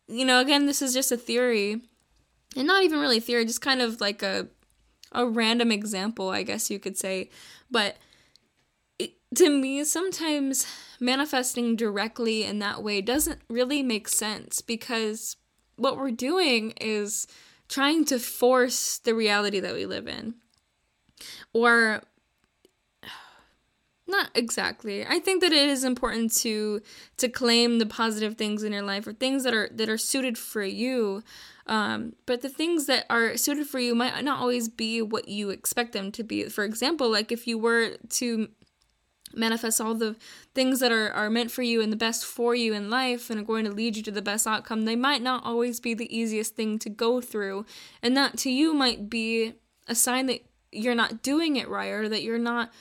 you 0.07 0.25
know 0.25 0.39
again 0.39 0.65
this 0.65 0.81
is 0.81 0.93
just 0.93 1.11
a 1.11 1.17
theory 1.17 1.81
and 2.55 2.67
not 2.67 2.83
even 2.83 2.99
really 2.99 3.19
theory 3.19 3.45
just 3.45 3.61
kind 3.61 3.81
of 3.81 4.01
like 4.01 4.21
a 4.21 4.47
a 5.11 5.25
random 5.25 5.71
example 5.71 6.29
i 6.29 6.43
guess 6.43 6.69
you 6.69 6.79
could 6.79 6.97
say 6.97 7.29
but 7.69 7.97
it, 8.99 9.13
to 9.35 9.49
me 9.49 9.83
sometimes 9.83 10.65
manifesting 10.99 11.75
directly 11.75 12.43
in 12.43 12.59
that 12.59 12.81
way 12.81 13.01
doesn't 13.01 13.41
really 13.49 13.83
make 13.83 14.07
sense 14.07 14.61
because 14.61 15.37
what 15.75 15.97
we're 15.97 16.11
doing 16.11 16.71
is 16.79 17.27
trying 17.67 18.05
to 18.05 18.19
force 18.19 18.99
the 18.99 19.15
reality 19.15 19.59
that 19.59 19.73
we 19.73 19.85
live 19.85 20.07
in. 20.07 20.35
Or 21.53 22.03
not 24.07 24.29
exactly. 24.35 25.05
I 25.05 25.19
think 25.19 25.41
that 25.41 25.53
it 25.53 25.69
is 25.69 25.83
important 25.83 26.33
to 26.37 26.81
to 27.17 27.29
claim 27.29 27.79
the 27.79 27.85
positive 27.85 28.35
things 28.35 28.63
in 28.63 28.73
your 28.73 28.81
life 28.81 29.07
or 29.07 29.13
things 29.13 29.43
that 29.43 29.53
are 29.53 29.69
that 29.73 29.89
are 29.89 29.97
suited 29.97 30.37
for 30.37 30.63
you. 30.63 31.23
Um, 31.65 32.13
but 32.25 32.41
the 32.41 32.49
things 32.49 32.87
that 32.87 33.05
are 33.09 33.37
suited 33.37 33.67
for 33.67 33.79
you 33.79 33.95
might 33.95 34.21
not 34.23 34.39
always 34.39 34.67
be 34.67 35.01
what 35.01 35.29
you 35.29 35.49
expect 35.49 35.93
them 35.93 36.11
to 36.11 36.23
be. 36.23 36.43
For 36.49 36.65
example, 36.65 37.09
like 37.09 37.31
if 37.31 37.47
you 37.47 37.57
were 37.57 37.95
to 38.09 38.49
manifest 39.35 39.81
all 39.81 39.95
the 39.95 40.15
things 40.53 40.79
that 40.79 40.91
are, 40.91 41.11
are 41.11 41.29
meant 41.29 41.51
for 41.51 41.63
you 41.63 41.81
and 41.81 41.91
the 41.91 41.97
best 41.97 42.25
for 42.25 42.53
you 42.53 42.73
in 42.73 42.89
life 42.89 43.29
and 43.29 43.39
are 43.39 43.43
going 43.43 43.65
to 43.65 43.71
lead 43.71 43.95
you 43.95 44.03
to 44.03 44.11
the 44.11 44.21
best 44.21 44.45
outcome, 44.45 44.83
they 44.83 44.95
might 44.95 45.21
not 45.21 45.45
always 45.45 45.79
be 45.79 45.93
the 45.93 46.15
easiest 46.15 46.55
thing 46.55 46.77
to 46.79 46.89
go 46.89 47.21
through. 47.21 47.65
And 48.01 48.15
that 48.17 48.37
to 48.39 48.51
you 48.51 48.73
might 48.73 49.09
be 49.09 49.53
a 49.87 49.95
sign 49.95 50.27
that 50.27 50.45
you're 50.71 50.95
not 50.95 51.21
doing 51.21 51.55
it 51.55 51.69
right 51.69 51.89
or 51.89 52.09
that 52.09 52.23
you're 52.23 52.37
not 52.37 52.71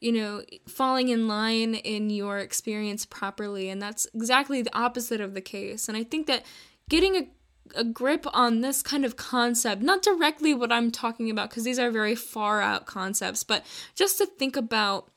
you 0.00 0.12
know 0.12 0.42
falling 0.68 1.08
in 1.08 1.28
line 1.28 1.74
in 1.74 2.10
your 2.10 2.38
experience 2.38 3.06
properly. 3.06 3.68
And 3.68 3.80
that's 3.80 4.06
exactly 4.14 4.62
the 4.62 4.76
opposite 4.76 5.20
of 5.20 5.34
the 5.34 5.40
case. 5.40 5.88
And 5.88 5.96
i 5.96 6.04
think 6.04 6.26
that 6.26 6.44
getting 6.88 7.16
a 7.16 7.28
a 7.76 7.84
grip 7.84 8.26
on 8.32 8.60
this 8.60 8.82
kind 8.82 9.04
of 9.04 9.16
concept, 9.16 9.82
not 9.82 10.02
directly 10.02 10.54
what 10.54 10.72
I'm 10.72 10.90
talking 10.90 11.30
about, 11.30 11.50
because 11.50 11.64
these 11.64 11.78
are 11.78 11.90
very 11.90 12.14
far 12.14 12.60
out 12.60 12.86
concepts, 12.86 13.44
but 13.44 13.64
just 13.94 14.18
to 14.18 14.26
think 14.26 14.56
about 14.56 15.08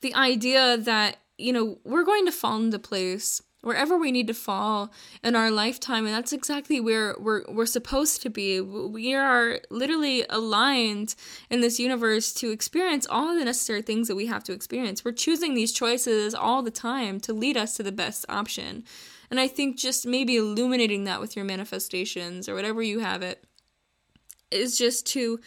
the 0.00 0.14
idea 0.14 0.76
that, 0.76 1.18
you 1.36 1.52
know, 1.52 1.78
we're 1.84 2.04
going 2.04 2.26
to 2.26 2.32
fall 2.32 2.56
into 2.56 2.78
place 2.78 3.42
wherever 3.62 3.98
we 3.98 4.12
need 4.12 4.26
to 4.28 4.34
fall 4.34 4.92
in 5.22 5.34
our 5.34 5.50
lifetime 5.50 6.06
and 6.06 6.14
that's 6.14 6.32
exactly 6.32 6.80
where 6.80 7.16
we're 7.18 7.44
we're 7.48 7.66
supposed 7.66 8.22
to 8.22 8.30
be. 8.30 8.60
We 8.60 9.14
are 9.14 9.60
literally 9.70 10.24
aligned 10.30 11.14
in 11.50 11.60
this 11.60 11.80
universe 11.80 12.32
to 12.34 12.50
experience 12.50 13.06
all 13.08 13.34
the 13.34 13.44
necessary 13.44 13.82
things 13.82 14.08
that 14.08 14.16
we 14.16 14.26
have 14.26 14.44
to 14.44 14.52
experience. 14.52 15.04
We're 15.04 15.12
choosing 15.12 15.54
these 15.54 15.72
choices 15.72 16.34
all 16.34 16.62
the 16.62 16.70
time 16.70 17.20
to 17.20 17.32
lead 17.32 17.56
us 17.56 17.76
to 17.76 17.82
the 17.82 17.92
best 17.92 18.24
option. 18.28 18.84
And 19.30 19.38
i 19.38 19.46
think 19.46 19.76
just 19.76 20.06
maybe 20.06 20.36
illuminating 20.36 21.04
that 21.04 21.20
with 21.20 21.36
your 21.36 21.44
manifestations 21.44 22.48
or 22.48 22.54
whatever 22.54 22.82
you 22.82 23.00
have 23.00 23.22
it 23.22 23.44
is 24.50 24.78
just 24.78 25.06
to 25.08 25.38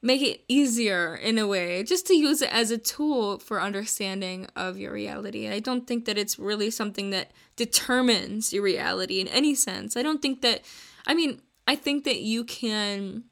make 0.00 0.22
it 0.22 0.44
easier 0.48 1.16
in 1.16 1.38
a 1.38 1.46
way, 1.46 1.82
just 1.82 2.06
to 2.06 2.14
use 2.14 2.40
it 2.40 2.52
as 2.52 2.70
a 2.70 2.78
tool 2.78 3.38
for 3.38 3.60
understanding 3.60 4.46
of 4.54 4.78
your 4.78 4.92
reality. 4.92 5.48
I 5.48 5.58
don't 5.58 5.86
think 5.86 6.04
that 6.04 6.16
it's 6.16 6.38
really 6.38 6.70
something 6.70 7.10
that 7.10 7.32
determines 7.56 8.52
your 8.52 8.62
reality 8.62 9.20
in 9.20 9.28
any 9.28 9.54
sense. 9.54 9.96
I 9.96 10.02
don't 10.02 10.22
think 10.22 10.42
that, 10.42 10.62
I 11.06 11.14
mean, 11.14 11.40
I 11.66 11.74
think 11.74 12.04
that 12.04 12.20
you 12.20 12.44
can 12.44 13.24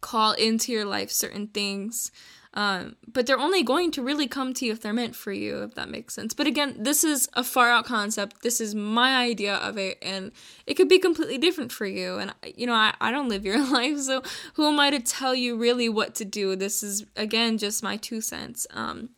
call 0.00 0.32
into 0.32 0.72
your 0.72 0.84
life 0.84 1.10
certain 1.10 1.48
things 1.48 2.10
um, 2.54 2.96
but 3.10 3.26
they're 3.26 3.38
only 3.38 3.62
going 3.62 3.90
to 3.92 4.02
really 4.02 4.28
come 4.28 4.52
to 4.54 4.66
you 4.66 4.72
if 4.72 4.82
they're 4.82 4.92
meant 4.92 5.16
for 5.16 5.32
you, 5.32 5.62
if 5.62 5.74
that 5.74 5.88
makes 5.88 6.14
sense. 6.14 6.34
But 6.34 6.46
again, 6.46 6.76
this 6.78 7.02
is 7.02 7.28
a 7.32 7.42
far 7.42 7.70
out 7.70 7.86
concept. 7.86 8.42
This 8.42 8.60
is 8.60 8.74
my 8.74 9.16
idea 9.16 9.54
of 9.56 9.78
it, 9.78 9.96
and 10.02 10.32
it 10.66 10.74
could 10.74 10.88
be 10.88 10.98
completely 10.98 11.38
different 11.38 11.72
for 11.72 11.86
you. 11.86 12.18
And, 12.18 12.34
you 12.54 12.66
know, 12.66 12.74
I, 12.74 12.94
I 13.00 13.10
don't 13.10 13.30
live 13.30 13.46
your 13.46 13.64
life, 13.72 14.00
so 14.00 14.22
who 14.54 14.66
am 14.68 14.78
I 14.78 14.90
to 14.90 15.00
tell 15.00 15.34
you 15.34 15.56
really 15.56 15.88
what 15.88 16.14
to 16.16 16.26
do? 16.26 16.54
This 16.54 16.82
is, 16.82 17.06
again, 17.16 17.56
just 17.56 17.82
my 17.82 17.96
two 17.96 18.20
cents. 18.20 18.66
Um, 18.70 19.10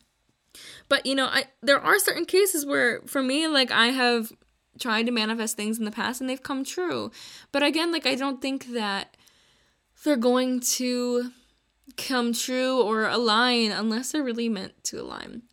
but, 0.87 1.05
you 1.05 1.15
know, 1.15 1.25
I 1.25 1.45
there 1.61 1.79
are 1.79 1.99
certain 1.99 2.25
cases 2.25 2.65
where, 2.65 3.01
for 3.05 3.21
me, 3.21 3.47
like, 3.47 3.71
I 3.71 3.87
have 3.87 4.31
tried 4.79 5.05
to 5.07 5.11
manifest 5.11 5.57
things 5.57 5.77
in 5.77 5.85
the 5.85 5.91
past 5.91 6.21
and 6.21 6.29
they've 6.29 6.41
come 6.41 6.63
true. 6.63 7.11
But 7.51 7.63
again, 7.63 7.91
like, 7.91 8.05
I 8.05 8.15
don't 8.15 8.41
think 8.41 8.67
that 8.67 9.17
they're 10.03 10.15
going 10.15 10.59
to 10.61 11.31
come 11.97 12.33
true 12.33 12.81
or 12.81 13.05
align 13.05 13.71
unless 13.71 14.11
they're 14.11 14.23
really 14.23 14.49
meant 14.49 14.83
to 14.85 15.01
align. 15.01 15.43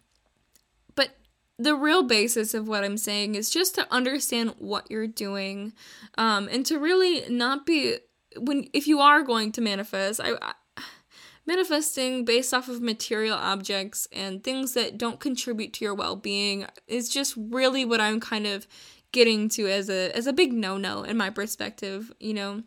But 0.95 1.17
the 1.59 1.75
real 1.75 2.03
basis 2.03 2.55
of 2.55 2.69
what 2.69 2.85
I'm 2.85 2.97
saying 2.97 3.35
is 3.35 3.51
just 3.51 3.75
to 3.77 3.87
understand 3.93 4.55
what 4.59 4.91
you're 4.91 5.07
doing 5.07 5.73
um, 6.19 6.49
and 6.51 6.65
to 6.67 6.79
really 6.79 7.29
not 7.29 7.67
be 7.67 7.97
when 8.39 8.69
if 8.73 8.87
you 8.87 9.01
are 9.01 9.23
going 9.23 9.53
to 9.53 9.61
manifest 9.61 10.19
I, 10.19 10.33
I 10.41 10.55
manifesting 11.47 12.25
based 12.25 12.55
off 12.55 12.69
of 12.69 12.81
material 12.81 13.37
objects 13.37 14.07
and 14.13 14.43
things 14.43 14.75
that 14.75 14.97
don't 14.97 15.21
contribute 15.21 15.73
to 15.75 15.85
your 15.85 15.95
well-being 15.95 16.67
is 16.87 17.09
just 17.09 17.35
really 17.37 17.85
what 17.85 18.01
I'm 18.01 18.21
kind 18.21 18.47
of 18.47 18.67
getting 19.11 19.49
to 19.51 19.69
as 19.69 19.91
a 19.91 20.17
as 20.17 20.27
a 20.27 20.33
big 20.33 20.53
no-no 20.53 21.03
in 21.03 21.17
my 21.17 21.31
perspective, 21.31 22.13
you 22.19 22.35
know. 22.35 22.63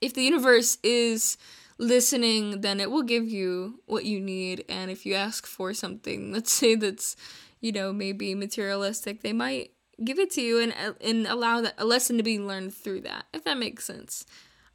If 0.00 0.14
the 0.14 0.22
universe 0.22 0.78
is 0.84 1.36
listening, 1.78 2.60
then 2.60 2.80
it 2.80 2.90
will 2.90 3.02
give 3.02 3.28
you 3.28 3.80
what 3.86 4.04
you 4.04 4.20
need. 4.20 4.64
And 4.68 4.90
if 4.90 5.06
you 5.06 5.14
ask 5.14 5.46
for 5.46 5.72
something, 5.72 6.32
let's 6.32 6.52
say 6.52 6.74
that's, 6.74 7.16
you 7.60 7.72
know, 7.72 7.92
maybe 7.92 8.34
materialistic, 8.34 9.22
they 9.22 9.32
might 9.32 9.72
give 10.04 10.18
it 10.18 10.30
to 10.30 10.40
you 10.40 10.60
and 10.60 10.72
and 11.00 11.26
allow 11.26 11.60
that 11.60 11.74
a 11.76 11.84
lesson 11.84 12.16
to 12.18 12.22
be 12.22 12.38
learned 12.38 12.74
through 12.74 13.00
that. 13.02 13.24
If 13.32 13.44
that 13.44 13.58
makes 13.58 13.84
sense. 13.84 14.24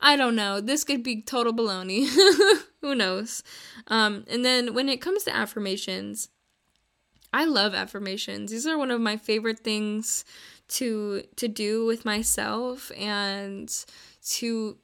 I 0.01 0.17
don't 0.17 0.35
know. 0.35 0.59
This 0.59 0.83
could 0.83 1.01
be 1.01 1.21
total 1.21 1.53
baloney. 1.53 2.09
Who 2.81 2.93
knows? 2.93 3.41
Um, 3.87 4.25
and 4.29 4.43
then 4.43 4.73
when 4.73 4.89
it 4.89 4.99
comes 4.99 5.23
to 5.23 5.33
affirmations, 5.33 6.27
I 7.31 7.45
love 7.45 7.73
affirmations. 7.73 8.51
These 8.51 8.67
are 8.67 8.77
one 8.77 8.91
of 8.91 8.99
my 8.99 9.15
favorite 9.15 9.59
things 9.59 10.25
to 10.69 11.23
to 11.37 11.47
do 11.47 11.85
with 11.85 12.03
myself 12.03 12.91
and 12.97 13.73
to 14.25 14.77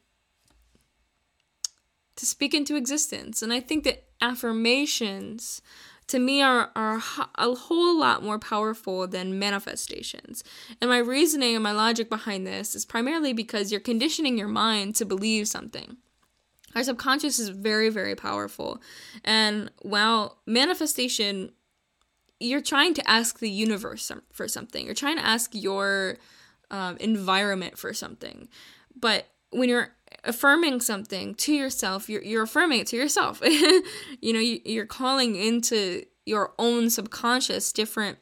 to 2.19 2.25
speak 2.25 2.53
into 2.53 2.75
existence. 2.75 3.41
And 3.41 3.53
I 3.53 3.61
think 3.61 3.85
that 3.85 4.03
affirmations 4.21 5.61
to 6.07 6.19
me 6.19 6.41
are, 6.41 6.69
are 6.75 7.01
a 7.35 7.53
whole 7.53 7.97
lot 7.97 8.23
more 8.23 8.37
powerful 8.37 9.07
than 9.07 9.39
manifestations. 9.39 10.43
And 10.81 10.89
my 10.89 10.97
reasoning 10.97 11.55
and 11.55 11.63
my 11.63 11.71
logic 11.71 12.09
behind 12.09 12.45
this 12.45 12.75
is 12.75 12.85
primarily 12.85 13.31
because 13.31 13.71
you're 13.71 13.79
conditioning 13.79 14.37
your 14.37 14.49
mind 14.49 14.95
to 14.95 15.05
believe 15.05 15.47
something. 15.47 15.95
Our 16.75 16.83
subconscious 16.83 17.39
is 17.39 17.49
very, 17.49 17.89
very 17.89 18.15
powerful. 18.15 18.81
And 19.23 19.71
while 19.81 20.39
manifestation, 20.45 21.53
you're 22.39 22.61
trying 22.61 22.95
to 22.95 23.09
ask 23.09 23.39
the 23.39 23.49
universe 23.49 24.11
for 24.33 24.49
something, 24.49 24.85
you're 24.85 24.93
trying 24.93 25.17
to 25.17 25.25
ask 25.25 25.51
your 25.53 26.17
um, 26.69 26.97
environment 26.97 27.77
for 27.77 27.93
something. 27.93 28.49
But 28.93 29.27
when 29.51 29.69
you're 29.69 29.95
affirming 30.23 30.81
something 30.81 31.35
to 31.35 31.53
yourself, 31.53 32.09
you're, 32.09 32.23
you're 32.23 32.43
affirming 32.43 32.81
it 32.81 32.87
to 32.87 32.97
yourself. 32.97 33.41
you 33.43 34.33
know, 34.33 34.39
you, 34.39 34.59
you're 34.65 34.85
calling 34.85 35.35
into 35.35 36.05
your 36.25 36.53
own 36.59 36.89
subconscious 36.89 37.71
different 37.71 38.17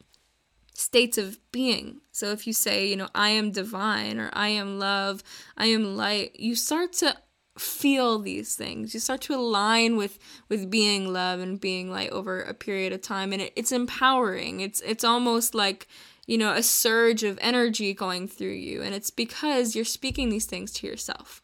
states 0.73 1.17
of 1.17 1.39
being. 1.51 2.01
So 2.11 2.31
if 2.31 2.45
you 2.47 2.53
say, 2.53 2.87
you 2.87 2.95
know, 2.95 3.09
I 3.15 3.29
am 3.29 3.51
divine 3.51 4.19
or 4.19 4.29
I 4.33 4.49
am 4.49 4.79
love, 4.79 5.23
I 5.57 5.67
am 5.67 5.97
light, 5.97 6.39
you 6.39 6.55
start 6.55 6.93
to 6.93 7.17
feel 7.57 8.19
these 8.19 8.55
things. 8.55 8.93
You 8.93 8.99
start 8.99 9.21
to 9.21 9.33
align 9.33 9.97
with 9.97 10.19
with 10.47 10.69
being 10.69 11.11
love 11.11 11.39
and 11.39 11.59
being 11.59 11.91
light 11.91 12.11
over 12.11 12.41
a 12.41 12.53
period 12.53 12.93
of 12.93 13.01
time 13.01 13.33
and 13.33 13.41
it, 13.41 13.53
it's 13.55 13.71
empowering. 13.71 14.59
It's 14.59 14.79
it's 14.81 15.03
almost 15.03 15.55
like 15.55 15.87
you 16.27 16.37
know, 16.37 16.51
a 16.51 16.61
surge 16.61 17.23
of 17.23 17.39
energy 17.41 17.93
going 17.93 18.27
through 18.27 18.49
you. 18.49 18.81
And 18.81 18.93
it's 18.93 19.09
because 19.09 19.75
you're 19.75 19.85
speaking 19.85 20.29
these 20.29 20.45
things 20.45 20.71
to 20.73 20.87
yourself. 20.87 21.41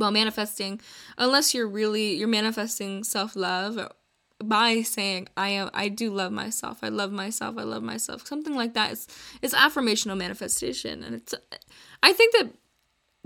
Well, 0.00 0.10
manifesting, 0.10 0.80
unless 1.18 1.54
you're 1.54 1.68
really, 1.68 2.14
you're 2.14 2.26
manifesting 2.26 3.04
self 3.04 3.36
love 3.36 3.92
by 4.42 4.80
saying, 4.80 5.28
I 5.36 5.50
am, 5.50 5.68
I 5.74 5.88
do 5.88 6.10
love 6.10 6.32
myself. 6.32 6.78
I 6.82 6.88
love 6.88 7.12
myself. 7.12 7.58
I 7.58 7.64
love 7.64 7.82
myself. 7.82 8.26
Something 8.26 8.54
like 8.54 8.72
that 8.72 8.92
is, 8.92 9.06
is 9.42 9.52
affirmational 9.52 10.16
manifestation. 10.16 11.04
And 11.04 11.14
it's, 11.16 11.34
I 12.02 12.14
think 12.14 12.32
that 12.32 12.50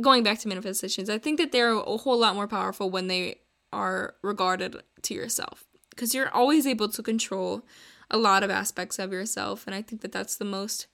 going 0.01 0.25
back 0.25 0.41
to 0.41 0.49
manifestations, 0.49 1.09
I 1.09 1.19
think 1.19 1.39
that 1.39 1.53
they're 1.53 1.75
a 1.75 1.97
whole 1.97 2.19
lot 2.19 2.35
more 2.35 2.49
powerful 2.49 2.91
when 2.91 3.07
they 3.07 3.37
are 3.73 4.17
regarded 4.23 4.77
to 5.03 5.15
yourself 5.15 5.65
because 5.91 6.13
you're 6.13 6.35
always 6.35 6.67
able 6.67 6.89
to 6.89 7.03
control 7.03 7.65
a 8.11 8.19
lot 8.19 8.43
of 8.43 8.51
aspects 8.51 8.99
of 8.99 9.13
yourself. 9.13 9.65
And 9.67 9.77
I 9.77 9.83
think 9.83 10.03
that 10.03 10.11
that's 10.11 10.37
the 10.37 10.45
most 10.45 10.89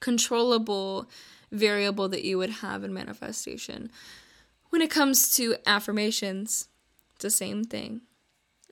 controllable 0.00 1.10
variable 1.52 2.08
that 2.08 2.24
you 2.24 2.38
would 2.38 2.50
have 2.50 2.84
in 2.84 2.94
manifestation. 2.94 3.90
When 4.70 4.82
it 4.82 4.90
comes 4.90 5.34
to 5.36 5.56
affirmations, 5.66 6.68
it's 7.14 7.22
the 7.22 7.30
same 7.30 7.64
thing. 7.64 8.02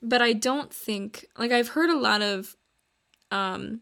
But 0.03 0.21
I 0.21 0.33
don't 0.33 0.73
think, 0.73 1.27
like, 1.39 1.53
I've 1.53 1.69
heard 1.69 1.91
a 1.91 1.99
lot 1.99 2.21
of, 2.21 2.57
um, 3.31 3.81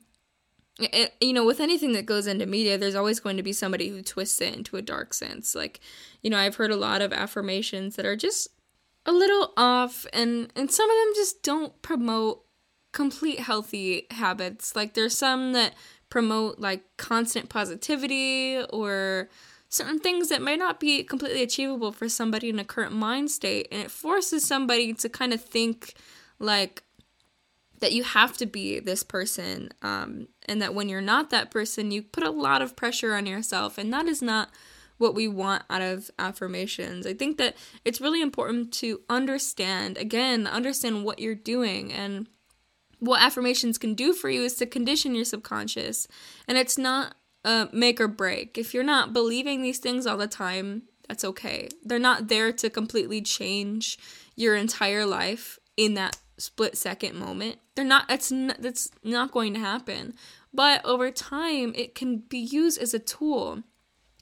it, 0.78 1.14
you 1.20 1.32
know, 1.32 1.44
with 1.44 1.60
anything 1.60 1.92
that 1.92 2.06
goes 2.06 2.26
into 2.26 2.46
media, 2.46 2.78
there's 2.78 2.94
always 2.94 3.20
going 3.20 3.36
to 3.36 3.42
be 3.42 3.52
somebody 3.52 3.88
who 3.88 4.02
twists 4.02 4.40
it 4.40 4.54
into 4.54 4.76
a 4.76 4.82
dark 4.82 5.14
sense. 5.14 5.54
Like, 5.54 5.80
you 6.22 6.30
know, 6.30 6.38
I've 6.38 6.56
heard 6.56 6.70
a 6.70 6.76
lot 6.76 7.02
of 7.02 7.12
affirmations 7.12 7.96
that 7.96 8.06
are 8.06 8.16
just 8.16 8.48
a 9.04 9.12
little 9.12 9.52
off, 9.56 10.06
and 10.12 10.52
and 10.54 10.70
some 10.70 10.88
of 10.88 10.96
them 10.96 11.12
just 11.16 11.42
don't 11.42 11.80
promote 11.82 12.44
complete 12.92 13.40
healthy 13.40 14.06
habits. 14.10 14.76
Like 14.76 14.94
there's 14.94 15.16
some 15.16 15.52
that 15.52 15.74
promote 16.10 16.58
like 16.58 16.84
constant 16.98 17.48
positivity 17.48 18.62
or 18.70 19.28
certain 19.72 19.98
things 19.98 20.28
that 20.28 20.42
might 20.42 20.58
not 20.58 20.78
be 20.78 21.02
completely 21.02 21.42
achievable 21.42 21.92
for 21.92 22.06
somebody 22.06 22.50
in 22.50 22.58
a 22.58 22.64
current 22.64 22.92
mind 22.92 23.30
state 23.30 23.66
and 23.72 23.80
it 23.80 23.90
forces 23.90 24.44
somebody 24.44 24.92
to 24.92 25.08
kind 25.08 25.32
of 25.32 25.42
think 25.42 25.94
like 26.38 26.82
that 27.80 27.92
you 27.92 28.04
have 28.04 28.36
to 28.36 28.44
be 28.44 28.78
this 28.78 29.02
person 29.02 29.70
um, 29.80 30.28
and 30.46 30.60
that 30.60 30.74
when 30.74 30.90
you're 30.90 31.00
not 31.00 31.30
that 31.30 31.50
person 31.50 31.90
you 31.90 32.02
put 32.02 32.22
a 32.22 32.30
lot 32.30 32.60
of 32.60 32.76
pressure 32.76 33.14
on 33.14 33.24
yourself 33.24 33.78
and 33.78 33.90
that 33.90 34.06
is 34.06 34.20
not 34.20 34.50
what 34.98 35.14
we 35.14 35.26
want 35.26 35.64
out 35.68 35.82
of 35.82 36.10
affirmations. 36.18 37.06
I 37.06 37.14
think 37.14 37.38
that 37.38 37.56
it's 37.84 38.00
really 38.00 38.22
important 38.22 38.72
to 38.74 39.00
understand 39.08 39.96
again 39.96 40.46
understand 40.46 41.04
what 41.04 41.18
you're 41.18 41.34
doing 41.34 41.92
and 41.92 42.28
what 42.98 43.22
affirmations 43.22 43.78
can 43.78 43.94
do 43.94 44.12
for 44.12 44.28
you 44.28 44.42
is 44.42 44.54
to 44.56 44.66
condition 44.66 45.14
your 45.14 45.24
subconscious. 45.24 46.06
And 46.46 46.56
it's 46.56 46.78
not 46.78 47.16
a 47.44 47.68
make 47.72 48.00
or 48.00 48.08
break 48.08 48.56
if 48.56 48.72
you're 48.72 48.84
not 48.84 49.12
believing 49.12 49.62
these 49.62 49.78
things 49.78 50.06
all 50.06 50.16
the 50.16 50.28
time 50.28 50.82
that's 51.08 51.24
okay 51.24 51.68
they're 51.84 51.98
not 51.98 52.28
there 52.28 52.52
to 52.52 52.70
completely 52.70 53.20
change 53.20 53.98
your 54.36 54.54
entire 54.54 55.04
life 55.04 55.58
in 55.76 55.94
that 55.94 56.16
split 56.38 56.76
second 56.76 57.16
moment. 57.16 57.58
They're 57.74 57.84
not 57.84 58.06
it's 58.08 58.30
not, 58.30 58.60
that's 58.60 58.90
not 59.02 59.30
going 59.30 59.54
to 59.54 59.60
happen. 59.60 60.14
But 60.52 60.84
over 60.84 61.10
time 61.10 61.72
it 61.74 61.94
can 61.94 62.18
be 62.18 62.38
used 62.38 62.80
as 62.80 62.92
a 62.92 62.98
tool 62.98 63.62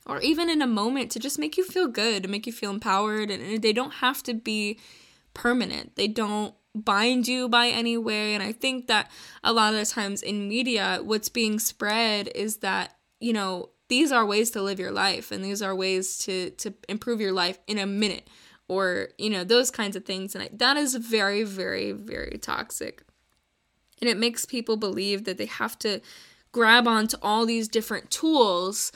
or 0.06 0.20
even 0.20 0.48
in 0.48 0.62
a 0.62 0.66
moment 0.66 1.10
to 1.12 1.18
just 1.18 1.38
make 1.38 1.56
you 1.56 1.64
feel 1.64 1.88
good, 1.88 2.22
to 2.22 2.28
make 2.28 2.46
you 2.46 2.52
feel 2.52 2.70
empowered 2.70 3.30
and 3.30 3.62
they 3.62 3.72
don't 3.72 3.94
have 3.94 4.22
to 4.24 4.34
be 4.34 4.78
permanent. 5.34 5.96
They 5.96 6.08
don't 6.08 6.54
bind 6.74 7.26
you 7.26 7.48
by 7.48 7.66
any 7.68 7.96
way 7.96 8.34
and 8.34 8.42
I 8.42 8.52
think 8.52 8.86
that 8.86 9.10
a 9.42 9.52
lot 9.52 9.74
of 9.74 9.80
the 9.80 9.86
times 9.86 10.22
in 10.22 10.48
media 10.48 11.00
what's 11.02 11.28
being 11.28 11.58
spread 11.58 12.30
is 12.34 12.58
that, 12.58 12.96
you 13.20 13.32
know, 13.32 13.70
these 13.88 14.10
are 14.12 14.24
ways 14.24 14.50
to 14.52 14.62
live 14.62 14.80
your 14.80 14.92
life 14.92 15.30
and 15.30 15.44
these 15.44 15.60
are 15.62 15.74
ways 15.74 16.18
to 16.18 16.50
to 16.50 16.72
improve 16.88 17.20
your 17.20 17.32
life 17.32 17.58
in 17.66 17.76
a 17.78 17.86
minute 17.86 18.28
or 18.68 19.08
you 19.18 19.28
know 19.28 19.44
those 19.44 19.70
kinds 19.70 19.96
of 19.96 20.04
things. 20.04 20.34
And 20.34 20.44
I, 20.44 20.50
that 20.52 20.76
is 20.76 20.94
very 20.94 21.42
very 21.42 21.92
very 21.92 22.38
toxic. 22.38 23.02
And 24.00 24.08
it 24.08 24.16
makes 24.16 24.46
people 24.46 24.76
believe 24.76 25.24
that 25.24 25.36
they 25.36 25.46
have 25.46 25.78
to 25.80 26.00
grab 26.52 26.88
onto 26.88 27.16
all 27.20 27.44
these 27.44 27.68
different 27.68 28.10
tools 28.10 28.92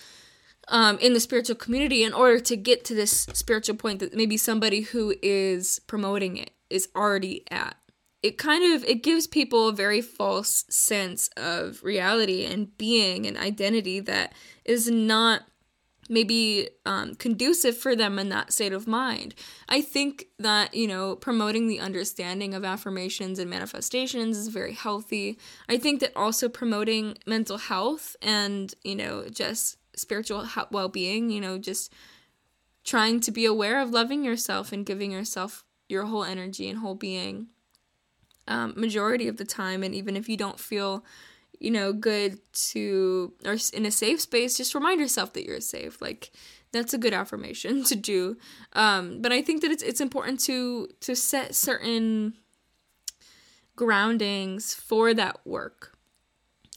um, 0.68 0.98
in 0.98 1.12
the 1.12 1.20
spiritual 1.20 1.56
community 1.56 2.02
in 2.04 2.14
order 2.14 2.40
to 2.40 2.56
get 2.56 2.84
to 2.86 2.94
this 2.94 3.26
spiritual 3.32 3.76
point 3.76 4.00
that 4.00 4.14
maybe 4.14 4.36
somebody 4.36 4.80
who 4.80 5.14
is 5.22 5.78
promoting 5.86 6.36
it 6.36 6.50
is 6.70 6.88
already 6.96 7.44
at 7.50 7.76
it 8.24 8.38
kind 8.38 8.74
of 8.74 8.82
it 8.84 9.02
gives 9.02 9.26
people 9.26 9.68
a 9.68 9.72
very 9.74 10.00
false 10.00 10.64
sense 10.70 11.28
of 11.36 11.84
reality 11.84 12.46
and 12.46 12.76
being 12.78 13.26
and 13.26 13.36
identity 13.36 14.00
that 14.00 14.32
is 14.64 14.90
not 14.90 15.42
maybe 16.08 16.70
um, 16.86 17.16
conducive 17.16 17.76
for 17.76 17.94
them 17.94 18.18
in 18.18 18.30
that 18.30 18.50
state 18.50 18.72
of 18.72 18.86
mind. 18.86 19.34
I 19.68 19.82
think 19.82 20.26
that, 20.38 20.74
you 20.74 20.86
know, 20.86 21.16
promoting 21.16 21.66
the 21.66 21.80
understanding 21.80 22.54
of 22.54 22.64
affirmations 22.64 23.38
and 23.38 23.50
manifestations 23.50 24.38
is 24.38 24.48
very 24.48 24.72
healthy. 24.72 25.38
I 25.68 25.76
think 25.76 26.00
that 26.00 26.16
also 26.16 26.48
promoting 26.48 27.18
mental 27.26 27.58
health 27.58 28.16
and, 28.22 28.74
you 28.82 28.96
know, 28.96 29.28
just 29.30 29.76
spiritual 29.96 30.48
well 30.70 30.88
being, 30.88 31.28
you 31.28 31.42
know, 31.42 31.58
just 31.58 31.92
trying 32.84 33.20
to 33.20 33.30
be 33.30 33.44
aware 33.44 33.82
of 33.82 33.90
loving 33.90 34.24
yourself 34.24 34.72
and 34.72 34.86
giving 34.86 35.12
yourself 35.12 35.62
your 35.90 36.04
whole 36.04 36.24
energy 36.24 36.70
and 36.70 36.78
whole 36.78 36.94
being 36.94 37.48
um, 38.48 38.74
majority 38.76 39.28
of 39.28 39.36
the 39.36 39.44
time. 39.44 39.82
And 39.82 39.94
even 39.94 40.16
if 40.16 40.28
you 40.28 40.36
don't 40.36 40.60
feel 40.60 41.04
you 41.60 41.70
know, 41.70 41.92
good 41.92 42.38
to, 42.52 43.32
or 43.44 43.56
in 43.72 43.86
a 43.86 43.90
safe 43.90 44.20
space, 44.20 44.56
just 44.56 44.74
remind 44.74 45.00
yourself 45.00 45.32
that 45.32 45.46
you're 45.46 45.60
safe. 45.60 46.02
Like, 46.02 46.30
that's 46.72 46.92
a 46.92 46.98
good 46.98 47.14
affirmation 47.14 47.84
to 47.90 47.94
do. 47.94 48.36
Um, 48.74 49.22
but 49.22 49.32
I 49.32 49.40
think 49.40 49.62
that 49.62 49.70
it's 49.70 49.82
it's 49.82 50.00
important 50.00 50.40
to 50.40 50.88
to 51.00 51.16
set 51.16 51.54
certain 51.54 52.34
groundings 53.76 54.74
for 54.74 55.14
that 55.14 55.40
work, 55.46 55.96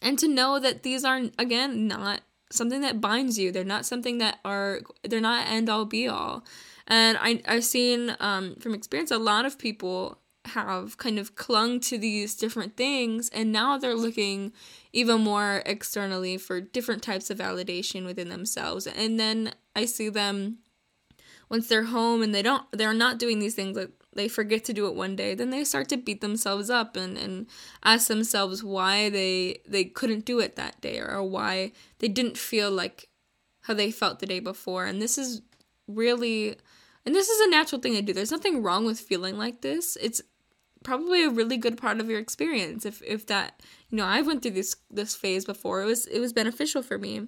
and 0.02 0.18
to 0.20 0.28
know 0.28 0.60
that 0.60 0.84
these 0.84 1.04
are 1.04 1.22
again 1.38 1.88
not 1.88 2.22
something 2.50 2.82
that 2.82 3.02
binds 3.02 3.38
you. 3.38 3.52
They're 3.52 3.66
not 3.66 3.86
something 3.86 4.20
that 4.20 4.40
are 4.46 4.82
they're 5.04 5.20
not 5.20 5.48
end 5.48 5.70
all 5.70 5.86
be 5.86 6.08
all. 6.08 6.46
And 6.88 7.18
I 7.20 7.42
I've 7.46 7.66
seen 7.66 8.16
um, 8.20 8.56
from 8.56 8.74
experience 8.74 9.12
a 9.12 9.18
lot 9.18 9.46
of 9.46 9.58
people 9.58 10.20
have 10.48 10.98
kind 10.98 11.20
of 11.20 11.36
clung 11.36 11.80
to 11.82 11.98
these 11.98 12.36
different 12.36 12.76
things 12.76 13.30
and 13.30 13.52
now 13.52 13.78
they're 13.78 13.96
looking 13.96 14.52
even 14.94 15.22
more 15.22 15.62
externally 15.66 16.38
for 16.38 16.62
different 16.62 17.04
types 17.04 17.30
of 17.30 17.38
validation 17.38 18.06
within 18.06 18.30
themselves. 18.30 18.88
And 18.88 19.20
then 19.20 19.54
i 19.76 19.86
see 19.86 20.10
them 20.10 20.58
once 21.50 21.68
they're 21.68 21.84
home 21.84 22.22
and 22.22 22.34
they 22.34 22.42
don't 22.42 22.64
they're 22.72 22.94
not 22.94 23.20
doing 23.20 23.40
these 23.40 23.56
things 23.56 23.78
like 23.78 23.92
they 24.16 24.28
forget 24.28 24.66
to 24.66 24.74
do 24.74 24.88
it 24.88 24.96
one 24.96 25.16
day 25.16 25.36
then 25.36 25.52
they 25.52 25.64
start 25.64 25.88
to 25.88 25.96
beat 25.96 26.22
themselves 26.22 26.72
up 26.72 26.96
and, 26.96 27.18
and 27.18 27.46
ask 27.84 28.08
themselves 28.08 28.64
why 28.64 29.10
they 29.10 29.60
they 29.68 29.84
couldn't 29.84 30.26
do 30.26 30.40
it 30.40 30.56
that 30.56 30.82
day 30.82 31.00
or 31.00 31.22
why 31.22 31.72
they 32.00 32.08
didn't 32.08 32.38
feel 32.38 32.72
like 32.72 33.10
how 33.68 33.74
they 33.74 33.92
felt 33.92 34.20
the 34.20 34.26
day 34.26 34.40
before. 34.40 34.86
And 34.86 35.02
this 35.02 35.18
is 35.18 35.42
really 35.88 36.56
and 37.06 37.14
this 37.14 37.30
is 37.30 37.48
a 37.48 37.50
natural 37.50 37.80
thing 37.80 37.94
to 37.94 38.02
do. 38.02 38.14
There's 38.14 38.32
nothing 38.32 38.64
wrong 38.64 38.86
with 38.86 39.00
feeling 39.00 39.38
like 39.38 39.62
this. 39.62 39.98
It's 40.02 40.22
probably 40.88 41.26
a 41.26 41.30
really 41.30 41.58
good 41.58 41.78
part 41.78 42.00
of 42.00 42.10
your 42.10 42.18
experience 42.18 42.86
if 42.86 43.02
if 43.06 43.26
that 43.26 43.62
you 43.90 43.98
know 43.98 44.06
I 44.06 44.22
went 44.22 44.42
through 44.42 44.52
this 44.52 44.78
this 44.90 45.16
phase 45.16 45.44
before. 45.44 45.82
It 45.82 45.86
was 45.86 46.06
it 46.06 46.20
was 46.20 46.32
beneficial 46.32 46.82
for 46.82 46.98
me. 46.98 47.28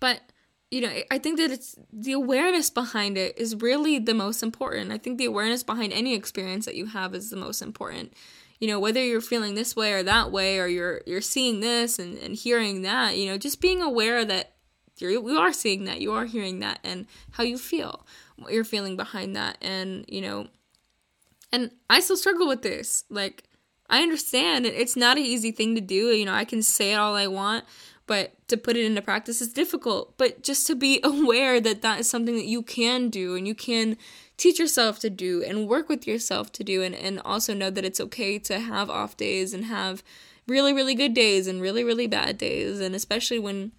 But 0.00 0.22
you 0.70 0.80
know 0.80 0.90
I 1.10 1.18
think 1.18 1.36
that 1.38 1.50
it's 1.50 1.76
the 1.92 2.12
awareness 2.12 2.70
behind 2.70 3.18
it 3.18 3.38
is 3.38 3.56
really 3.56 3.98
the 3.98 4.14
most 4.14 4.42
important. 4.42 4.90
I 4.90 4.96
think 4.96 5.18
the 5.18 5.26
awareness 5.26 5.62
behind 5.62 5.92
any 5.92 6.14
experience 6.14 6.64
that 6.64 6.76
you 6.76 6.86
have 6.86 7.14
is 7.14 7.28
the 7.28 7.36
most 7.36 7.60
important. 7.60 8.14
You 8.58 8.68
know 8.68 8.80
whether 8.80 9.04
you're 9.04 9.20
feeling 9.20 9.54
this 9.54 9.76
way 9.76 9.92
or 9.92 10.02
that 10.04 10.32
way 10.32 10.58
or 10.58 10.66
you're 10.66 11.02
you're 11.06 11.20
seeing 11.20 11.60
this 11.60 11.98
and, 11.98 12.16
and 12.16 12.34
hearing 12.34 12.80
that 12.82 13.18
you 13.18 13.26
know 13.26 13.36
just 13.36 13.60
being 13.60 13.82
aware 13.82 14.24
that 14.24 14.54
you're 14.96 15.10
you 15.10 15.38
are 15.38 15.52
seeing 15.52 15.84
that 15.84 16.00
you 16.00 16.14
are 16.14 16.24
hearing 16.24 16.60
that 16.60 16.78
and 16.82 17.06
how 17.32 17.44
you 17.44 17.58
feel 17.58 18.06
what 18.36 18.54
you're 18.54 18.64
feeling 18.64 18.96
behind 18.96 19.36
that. 19.36 19.58
And 19.60 20.06
you 20.08 20.22
know 20.22 20.46
and 21.56 21.70
I 21.88 22.00
still 22.00 22.18
struggle 22.18 22.46
with 22.46 22.60
this. 22.60 23.04
Like, 23.08 23.44
I 23.88 24.02
understand 24.02 24.66
it's 24.66 24.94
not 24.94 25.16
an 25.16 25.24
easy 25.24 25.52
thing 25.52 25.74
to 25.74 25.80
do. 25.80 26.08
You 26.08 26.26
know, 26.26 26.34
I 26.34 26.44
can 26.44 26.62
say 26.62 26.92
it 26.92 26.96
all 26.96 27.14
I 27.14 27.28
want, 27.28 27.64
but 28.06 28.34
to 28.48 28.58
put 28.58 28.76
it 28.76 28.84
into 28.84 29.00
practice 29.00 29.40
is 29.40 29.54
difficult. 29.54 30.18
But 30.18 30.42
just 30.42 30.66
to 30.66 30.74
be 30.74 31.00
aware 31.04 31.58
that 31.62 31.80
that 31.80 32.00
is 32.00 32.10
something 32.10 32.36
that 32.36 32.44
you 32.44 32.62
can 32.62 33.08
do 33.08 33.36
and 33.36 33.48
you 33.48 33.54
can 33.54 33.96
teach 34.36 34.58
yourself 34.58 34.98
to 34.98 35.08
do 35.08 35.42
and 35.42 35.66
work 35.66 35.88
with 35.88 36.06
yourself 36.06 36.52
to 36.52 36.62
do, 36.62 36.82
and, 36.82 36.94
and 36.94 37.22
also 37.24 37.54
know 37.54 37.70
that 37.70 37.86
it's 37.86 38.00
okay 38.00 38.38
to 38.40 38.60
have 38.60 38.90
off 38.90 39.16
days 39.16 39.54
and 39.54 39.64
have 39.64 40.02
really, 40.46 40.74
really 40.74 40.94
good 40.94 41.14
days 41.14 41.46
and 41.46 41.62
really, 41.62 41.84
really 41.84 42.06
bad 42.06 42.36
days. 42.36 42.80
And 42.80 42.94
especially 42.94 43.38
when 43.38 43.72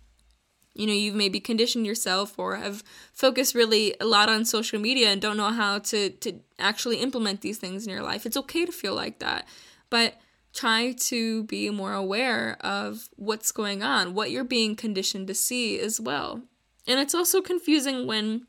you 0.77 0.87
know 0.87 0.93
you've 0.93 1.15
maybe 1.15 1.39
conditioned 1.39 1.85
yourself 1.85 2.37
or 2.37 2.55
have 2.55 2.83
focused 3.13 3.55
really 3.55 3.95
a 3.99 4.05
lot 4.05 4.29
on 4.29 4.45
social 4.45 4.79
media 4.79 5.09
and 5.09 5.21
don't 5.21 5.37
know 5.37 5.51
how 5.51 5.79
to 5.79 6.09
to 6.09 6.33
actually 6.59 6.97
implement 6.97 7.41
these 7.41 7.57
things 7.57 7.85
in 7.85 7.91
your 7.91 8.03
life 8.03 8.25
it's 8.25 8.37
okay 8.37 8.65
to 8.65 8.71
feel 8.71 8.95
like 8.95 9.19
that. 9.19 9.47
But 9.89 10.15
try 10.53 10.93
to 10.93 11.43
be 11.43 11.69
more 11.69 11.93
aware 11.93 12.57
of 12.61 13.09
what's 13.15 13.51
going 13.51 13.83
on 13.83 14.13
what 14.13 14.31
you're 14.31 14.43
being 14.43 14.75
conditioned 14.75 15.27
to 15.27 15.33
see 15.33 15.79
as 15.79 15.99
well. 15.99 16.41
And 16.87 16.99
it's 16.99 17.13
also 17.13 17.41
confusing 17.41 18.07
when 18.07 18.47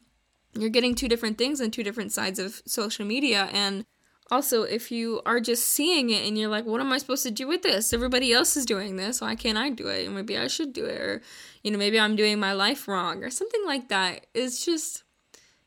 you're 0.55 0.71
getting 0.71 0.95
two 0.95 1.09
different 1.09 1.39
things 1.39 1.61
on 1.61 1.71
two 1.71 1.83
different 1.83 2.13
sides 2.13 2.39
of 2.39 2.63
social 2.67 3.05
media 3.05 3.49
and 3.53 3.85
also, 4.31 4.63
if 4.63 4.91
you 4.91 5.23
are 5.25 5.41
just 5.41 5.67
seeing 5.67 6.11
it 6.11 6.27
and 6.27 6.37
you're 6.37 6.51
like, 6.51 6.67
what 6.67 6.81
am 6.81 6.93
I 6.93 6.99
supposed 6.99 7.23
to 7.23 7.31
do 7.31 7.49
with 7.49 7.63
this? 7.63 7.93
Everybody 7.93 8.33
else 8.33 8.57
is 8.57 8.67
doing 8.67 8.97
this. 8.97 9.21
Why 9.21 9.35
can't 9.35 9.57
I 9.57 9.71
do 9.71 9.89
it? 9.89 10.07
And 10.07 10.15
maybe 10.15 10.37
I 10.37 10.49
should 10.49 10.73
do 10.73 10.85
it. 10.85 11.01
Or, 11.01 11.23
you 11.63 11.71
know, 11.71 11.79
maybe 11.79 11.99
I'm 11.99 12.15
doing 12.15 12.39
my 12.39 12.53
life 12.53 12.87
wrong 12.87 13.25
or 13.25 13.31
something 13.31 13.65
like 13.65 13.89
that. 13.89 14.27
It's 14.35 14.65
just, 14.65 15.03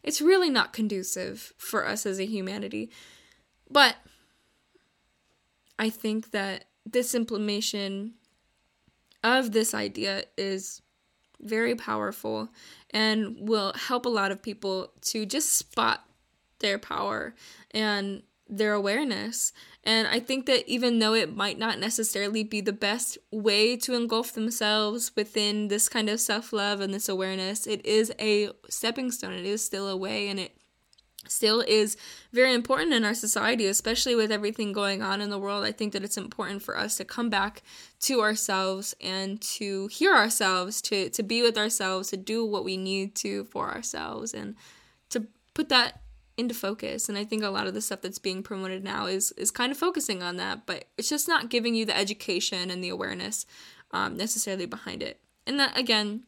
it's 0.04 0.22
really 0.22 0.50
not 0.50 0.74
conducive 0.74 1.54
for 1.58 1.88
us 1.88 2.06
as 2.06 2.20
a 2.20 2.26
humanity. 2.26 2.92
But 3.70 3.96
I 5.80 5.90
think 5.90 6.30
that 6.32 6.66
this 6.86 7.16
implementation 7.16 8.14
of 9.24 9.52
this 9.52 9.74
idea 9.74 10.26
is 10.38 10.82
very 11.40 11.76
powerful 11.76 12.50
and 12.92 13.36
will 13.40 13.74
help 13.74 14.06
a 14.06 14.10
lot 14.10 14.32
of 14.32 14.44
people 14.44 14.92
to 15.02 15.26
just 15.26 15.56
spot 15.56 16.06
their 16.60 16.78
power 16.78 17.34
and 17.72 18.22
their 18.52 18.74
awareness. 18.74 19.54
And 19.84 20.08
I 20.08 20.20
think 20.20 20.46
that 20.46 20.70
even 20.70 21.00
though 21.00 21.14
it 21.14 21.36
might 21.36 21.58
not 21.58 21.80
necessarily 21.80 22.44
be 22.44 22.60
the 22.62 22.74
best 22.74 23.18
way 23.32 23.78
to 23.78 23.96
engulf 23.96 24.34
themselves 24.34 25.12
within 25.16 25.70
this 25.70 25.88
kind 25.88 26.10
of 26.10 26.20
self 26.20 26.52
love 26.52 26.82
and 26.82 26.94
this 26.94 27.10
awareness, 27.10 27.66
it 27.66 27.84
is 27.86 28.14
a 28.20 28.50
stepping 28.70 29.10
stone. 29.12 29.34
It 29.34 29.46
is 29.46 29.64
still 29.64 29.88
a 29.88 29.96
way, 29.96 30.28
and 30.28 30.40
it 30.40 30.56
still 31.28 31.62
is 31.62 31.96
very 32.34 32.54
important 32.54 32.94
in 32.94 33.06
our 33.06 33.14
society, 33.14 33.66
especially 33.68 34.16
with 34.16 34.32
everything 34.32 34.74
going 34.74 35.02
on 35.02 35.22
in 35.22 35.30
the 35.30 35.40
world. 35.40 35.64
I 35.64 35.72
think 35.72 35.94
that 35.94 36.04
it's 36.04 36.18
important 36.18 36.62
for 36.62 36.78
us 36.78 36.98
to 36.98 37.06
come 37.06 37.30
back 37.30 37.64
to 38.02 38.22
ourselves 38.22 38.94
and 39.00 39.42
to 39.42 39.88
hear 39.88 40.14
ourselves, 40.14 40.82
to, 40.84 41.10
to 41.10 41.24
be 41.24 41.42
with 41.42 41.58
ourselves, 41.58 42.10
to 42.10 42.18
do 42.18 42.46
what 42.46 42.66
we 42.66 42.76
need 42.76 43.16
to 43.16 43.46
for 43.46 43.70
ourselves, 43.72 44.34
and 44.34 44.56
to 45.10 45.28
put 45.54 45.70
that 45.70 46.01
into 46.38 46.54
focus 46.54 47.10
and 47.10 47.18
i 47.18 47.24
think 47.24 47.44
a 47.44 47.50
lot 47.50 47.68
of 47.68 47.74
the 47.74 47.82
stuff 47.82 48.02
that's 48.02 48.20
being 48.20 48.42
promoted 48.42 48.84
now 48.84 49.06
is 49.06 49.32
is 49.34 49.52
kind 49.52 49.72
of 49.72 49.78
focusing 49.78 50.24
on 50.24 50.38
that 50.38 50.66
but 50.66 50.86
it's 50.98 51.10
just 51.10 51.28
not 51.28 51.50
giving 51.50 51.76
you 51.76 51.86
the 51.86 51.98
education 51.98 52.72
and 52.72 52.84
the 52.84 52.90
awareness 52.90 53.46
um, 53.94 54.18
necessarily 54.18 54.66
behind 54.66 55.04
it. 55.04 55.20
And 55.46 55.60
that 55.60 55.78
again 55.78 56.24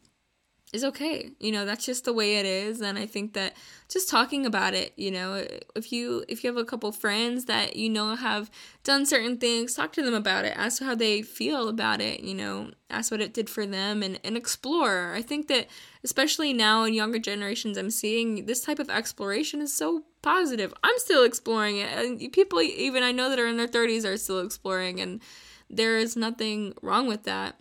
is 0.74 0.84
okay. 0.84 1.30
You 1.40 1.52
know, 1.52 1.66
that's 1.66 1.86
just 1.86 2.06
the 2.06 2.14
way 2.14 2.38
it 2.38 2.46
is 2.46 2.82
and 2.82 2.98
I 2.98 3.06
think 3.06 3.34
that 3.34 3.56
just 3.88 4.10
talking 4.10 4.46
about 4.46 4.74
it, 4.74 4.92
you 4.98 5.12
know, 5.12 5.46
if 5.76 5.92
you 5.92 6.26
if 6.28 6.44
you 6.44 6.50
have 6.50 6.58
a 6.58 6.66
couple 6.66 6.92
friends 6.92 7.46
that 7.46 7.76
you 7.76 7.90
know 7.90 8.16
have 8.16 8.50
done 8.84 9.06
certain 9.06 9.38
things, 9.38 9.76
talk 9.76 9.94
to 9.94 10.02
them 10.02 10.16
about 10.16 10.46
it, 10.46 10.58
ask 10.58 10.82
how 10.82 10.96
they 10.96 11.22
feel 11.22 11.70
about 11.70 12.02
it, 12.02 12.22
you 12.22 12.34
know, 12.34 12.72
ask 12.90 13.12
what 13.12 13.22
it 13.22 13.34
did 13.34 13.50
for 13.50 13.68
them 13.68 14.02
and 14.02 14.20
and 14.24 14.36
explore. 14.36 15.14
I 15.16 15.22
think 15.22 15.48
that 15.48 15.68
especially 16.04 16.54
now 16.54 16.84
in 16.86 16.96
younger 16.96 17.20
generations 17.20 17.78
I'm 17.78 17.92
seeing 17.92 18.48
this 18.48 18.62
type 18.62 18.80
of 18.80 18.90
exploration 18.90 19.62
is 19.62 19.76
so 19.78 20.04
positive. 20.24 20.74
I'm 20.84 20.98
still 20.98 21.24
exploring 21.24 21.78
it. 21.78 21.90
And 21.96 22.34
people 22.34 22.60
even 22.62 23.04
I 23.04 23.12
know 23.12 23.30
that 23.30 23.40
are 23.40 23.48
in 23.48 23.58
their 23.58 23.68
30s 23.68 24.06
are 24.06 24.18
still 24.18 24.40
exploring 24.40 25.00
and 25.00 25.22
there 25.70 25.98
is 25.98 26.16
nothing 26.16 26.74
wrong 26.82 27.08
with 27.08 27.24
that 27.24 27.60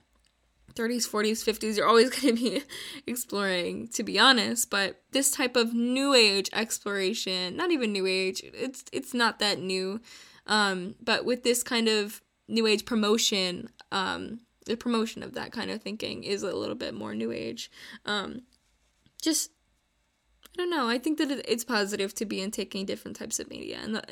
30s, 0.74 1.08
40s, 1.08 1.44
50s, 1.44 1.76
you're 1.76 1.87
always 1.87 2.11
going 2.20 2.37
to 2.37 2.42
be 2.42 2.62
exploring, 3.06 3.88
to 3.88 4.02
be 4.02 4.18
honest. 4.18 4.70
But 4.70 5.02
this 5.12 5.30
type 5.30 5.56
of 5.56 5.74
new 5.74 6.14
age 6.14 6.50
exploration, 6.52 7.56
not 7.56 7.70
even 7.70 7.92
new 7.92 8.06
age, 8.06 8.42
it's 8.44 8.85
it's 8.92 9.14
not 9.14 9.38
that 9.38 9.58
new. 9.58 10.00
Um, 10.46 10.96
but 11.00 11.24
with 11.24 11.44
this 11.44 11.62
kind 11.62 11.88
of 11.88 12.20
new 12.48 12.66
age 12.66 12.85
promotion, 12.85 13.68
um, 13.92 14.40
the 14.66 14.76
promotion 14.76 15.22
of 15.22 15.35
that 15.35 15.52
kind 15.52 15.70
of 15.70 15.82
thinking 15.82 16.24
is 16.24 16.42
a 16.42 16.54
little 16.54 16.74
bit 16.74 16.94
more 16.94 17.14
new 17.14 17.32
age. 17.32 17.70
Um, 18.04 18.42
just 19.20 19.50
I 20.54 20.62
don't 20.62 20.70
know. 20.70 20.88
I 20.88 20.98
think 20.98 21.18
that 21.18 21.30
it's 21.30 21.64
positive 21.64 22.14
to 22.14 22.26
be 22.26 22.40
in 22.40 22.50
taking 22.50 22.85
different 22.85 23.16
types 23.16 23.40
of 23.40 23.48
media, 23.48 23.78
and 23.82 23.96
the, 23.96 24.02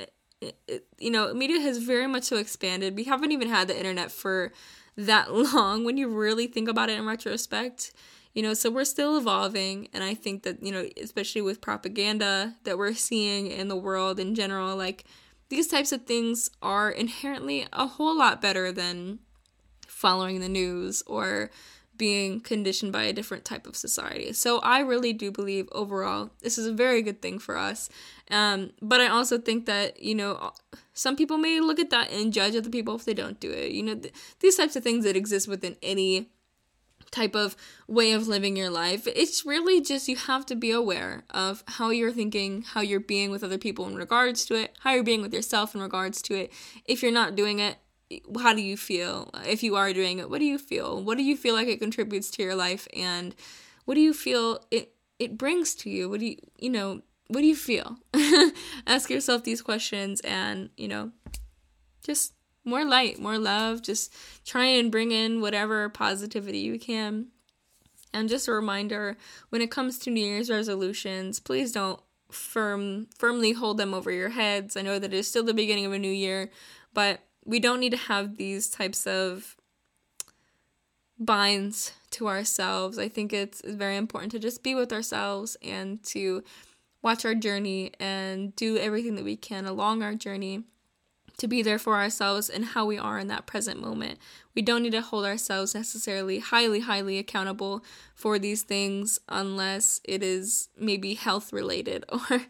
it, 0.41 0.59
it, 0.67 0.87
you 0.99 1.11
know, 1.11 1.33
media 1.35 1.61
has 1.61 1.79
very 1.79 2.07
much 2.07 2.25
so 2.25 2.37
expanded. 2.37 2.97
We 2.97 3.05
haven't 3.05 3.33
even 3.33 3.49
had 3.49 3.69
the 3.69 3.77
internet 3.77 4.11
for 4.11 4.53
that 4.97 5.33
long 5.55 5.85
when 5.85 5.97
you 5.97 6.09
really 6.09 6.47
think 6.47 6.69
about 6.69 6.91
it 6.91 6.99
in 6.99 7.07
retrospect. 7.07 7.93
You 8.35 8.43
know, 8.43 8.55
so 8.55 8.71
we're 8.71 8.85
still 8.85 9.19
evolving, 9.19 9.89
and 9.93 10.05
I 10.05 10.15
think 10.15 10.45
that, 10.45 10.63
you 10.63 10.71
know, 10.71 10.89
especially 11.03 11.43
with 11.43 11.61
propaganda 11.61 12.55
that 12.63 12.79
we're 12.79 12.95
seeing 12.95 13.49
in 13.49 13.67
the 13.67 13.77
world 13.77 14.21
in 14.21 14.37
general, 14.37 14.77
like 14.77 15.05
these 15.49 15.67
types 15.67 15.91
of 15.91 16.07
things 16.07 16.49
are 16.63 16.91
inherently 16.91 17.67
a 17.73 17.87
whole 17.87 18.17
lot 18.17 18.41
better 18.41 18.71
than 18.71 19.19
following 19.89 20.39
the 20.41 20.49
news 20.49 21.03
or 21.09 21.51
being 22.01 22.41
conditioned 22.41 22.93
by 22.93 23.03
a 23.03 23.13
different 23.13 23.45
type 23.45 23.67
of 23.67 23.77
society. 23.77 24.33
So 24.33 24.59
I 24.61 24.79
really 24.81 25.13
do 25.13 25.31
believe 25.31 25.69
overall 25.71 26.31
this 26.41 26.57
is 26.57 26.67
a 26.67 26.73
very 26.73 27.03
good 27.03 27.21
thing 27.21 27.39
for 27.39 27.59
us. 27.59 27.91
Um, 28.31 28.71
but 28.81 29.03
I 29.03 29.09
also 29.09 29.37
think 29.37 29.67
that, 29.67 30.03
you 30.03 30.15
know, 30.15 30.53
some 30.95 31.15
people 31.15 31.37
may 31.37 31.61
look 31.61 31.79
at 31.79 31.91
that 31.91 32.11
and 32.11 32.33
judge 32.33 32.57
other 32.57 32.71
people 32.71 32.95
if 32.95 33.05
they 33.05 33.13
don't 33.13 33.39
do 33.39 33.51
it. 33.51 33.73
You 33.73 33.83
know, 33.83 33.97
th- 33.97 34.15
these 34.39 34.57
types 34.57 34.77
of 34.77 34.83
things 34.83 35.05
that 35.05 35.15
exist 35.15 35.47
within 35.47 35.77
any 35.83 36.31
type 37.11 37.35
of 37.35 37.55
way 37.87 38.13
of 38.13 38.29
living 38.29 38.57
your 38.57 38.71
life. 38.71 39.07
It's 39.07 39.45
really 39.45 39.83
just 39.83 40.09
you 40.09 40.17
have 40.17 40.47
to 40.47 40.57
be 40.57 40.71
aware 40.71 41.25
of 41.29 41.63
how 41.67 41.91
you're 41.91 42.13
thinking, 42.13 42.63
how 42.63 42.81
you're 42.81 42.99
being 43.15 43.31
with 43.31 43.45
other 43.45 43.59
people 43.59 43.87
in 43.89 43.95
regards 43.95 44.47
to 44.47 44.55
it, 44.55 44.75
how 44.79 44.95
you're 44.95 45.05
being 45.05 45.21
with 45.21 45.35
yourself 45.35 45.75
in 45.75 45.83
regards 45.83 46.23
to 46.23 46.35
it. 46.35 46.53
If 46.87 47.03
you're 47.03 47.13
not 47.13 47.37
doing 47.37 47.59
it, 47.59 47.77
how 48.41 48.53
do 48.53 48.63
you 48.63 48.77
feel 48.77 49.31
if 49.47 49.63
you 49.63 49.77
are 49.77 49.93
doing 49.93 50.19
it? 50.19 50.31
What 50.31 50.39
do 50.39 50.45
you 50.45 50.59
feel? 50.59 51.03
What 51.03 51.17
do 51.17 51.25
you 51.25 51.37
feel 51.37 51.55
like 51.55 51.69
it 51.69 51.81
contributes 51.81 52.31
to 52.33 52.43
your 52.43 52.55
life? 52.55 52.89
And 52.95 53.35
what 53.85 53.95
do 53.95 54.01
you 54.01 54.13
feel 54.13 54.65
it 54.71 54.95
it 55.19 55.39
brings 55.39 55.75
to 55.77 55.91
you? 55.91 56.09
What 56.09 56.21
do 56.21 56.27
you 56.27 56.37
you 56.59 56.71
know 56.71 57.03
what 57.29 57.41
do 57.41 57.47
you 57.47 57.57
feel? 57.57 57.99
Ask 58.87 59.11
yourself 59.11 59.45
these 59.45 59.63
questions 59.63 60.21
and 60.21 60.71
you 60.77 60.89
know 60.89 61.13
just 62.03 62.35
more 62.65 62.85
light 62.85 63.19
more 63.19 63.39
love. 63.39 63.83
Just 63.83 64.15
try 64.45 64.67
and 64.67 64.91
bring 64.91 65.13
in 65.13 65.41
whatever 65.41 65.89
positivity 65.89 66.59
you 66.59 66.79
can. 66.79 67.29
And 68.13 68.29
just 68.29 68.49
a 68.49 68.53
reminder 68.53 69.17
when 69.51 69.63
it 69.63 69.71
comes 69.71 69.99
to 70.01 70.11
new 70.11 70.25
year's 70.25 70.51
resolutions 70.51 71.39
please 71.39 71.71
don't 71.71 72.01
firm 72.33 73.07
firmly 73.17 73.53
hold 73.53 73.77
them 73.77 73.95
over 73.95 74.11
your 74.11 74.31
heads. 74.31 74.77
I 74.77 74.83
know 74.83 74.99
that 74.99 75.15
it's 75.15 75.29
still 75.29 75.45
the 75.45 75.55
beginning 75.55 75.87
of 75.87 75.93
a 75.93 75.99
new 75.99 76.11
year 76.11 76.51
but 76.93 77.21
we 77.45 77.61
don't 77.61 77.81
need 77.81 77.91
to 77.91 77.97
have 77.97 78.37
these 78.37 78.69
types 78.69 79.07
of 79.07 79.57
binds 81.19 81.93
to 82.13 82.29
ourselves. 82.29 82.99
I 82.99 83.09
think 83.09 83.33
it's 83.33 83.63
very 83.65 83.97
important 83.97 84.33
to 84.33 84.39
just 84.39 84.63
be 84.63 84.75
with 84.75 84.93
ourselves 84.93 85.57
and 85.63 86.03
to 86.05 86.43
watch 87.03 87.25
our 87.25 87.35
journey 87.35 87.93
and 88.01 88.55
do 88.57 88.77
everything 88.77 89.15
that 89.17 89.25
we 89.25 89.37
can 89.37 89.67
along 89.67 90.03
our 90.03 90.15
journey 90.15 90.65
to 91.41 91.49
be 91.49 91.63
there 91.63 91.79
for 91.79 91.97
ourselves 91.97 92.51
and 92.51 92.65
how 92.65 92.85
we 92.85 92.99
are 92.99 93.19
in 93.19 93.29
that 93.29 93.47
present 93.47 93.81
moment. 93.81 94.19
We 94.55 94.61
don't 94.63 94.83
need 94.83 94.93
to 94.93 95.01
hold 95.01 95.25
ourselves 95.25 95.75
necessarily 95.75 96.39
highly, 96.39 96.81
highly 96.81 97.19
accountable 97.19 97.83
for 98.15 98.39
these 98.39 98.63
things 98.63 99.19
unless 99.29 100.01
it 100.05 100.23
is 100.23 100.69
maybe 100.79 101.15
health 101.15 101.53
related 101.53 102.05
or 102.13 102.43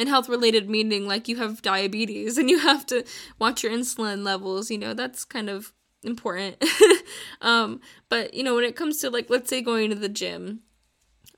and 0.00 0.08
health 0.08 0.28
related 0.28 0.68
meaning 0.68 1.06
like 1.06 1.28
you 1.28 1.36
have 1.36 1.62
diabetes 1.62 2.38
and 2.38 2.48
you 2.48 2.58
have 2.58 2.86
to 2.86 3.04
watch 3.38 3.62
your 3.62 3.70
insulin 3.70 4.24
levels 4.24 4.70
you 4.70 4.78
know 4.78 4.94
that's 4.94 5.24
kind 5.24 5.48
of 5.48 5.72
important. 6.02 6.56
Um 7.42 7.80
but 8.08 8.34
you 8.34 8.42
know 8.42 8.54
when 8.54 8.64
it 8.64 8.76
comes 8.76 8.98
to 8.98 9.10
like 9.10 9.28
let's 9.30 9.48
say 9.50 9.62
going 9.62 9.90
to 9.90 9.96
the 9.96 10.08
gym 10.08 10.60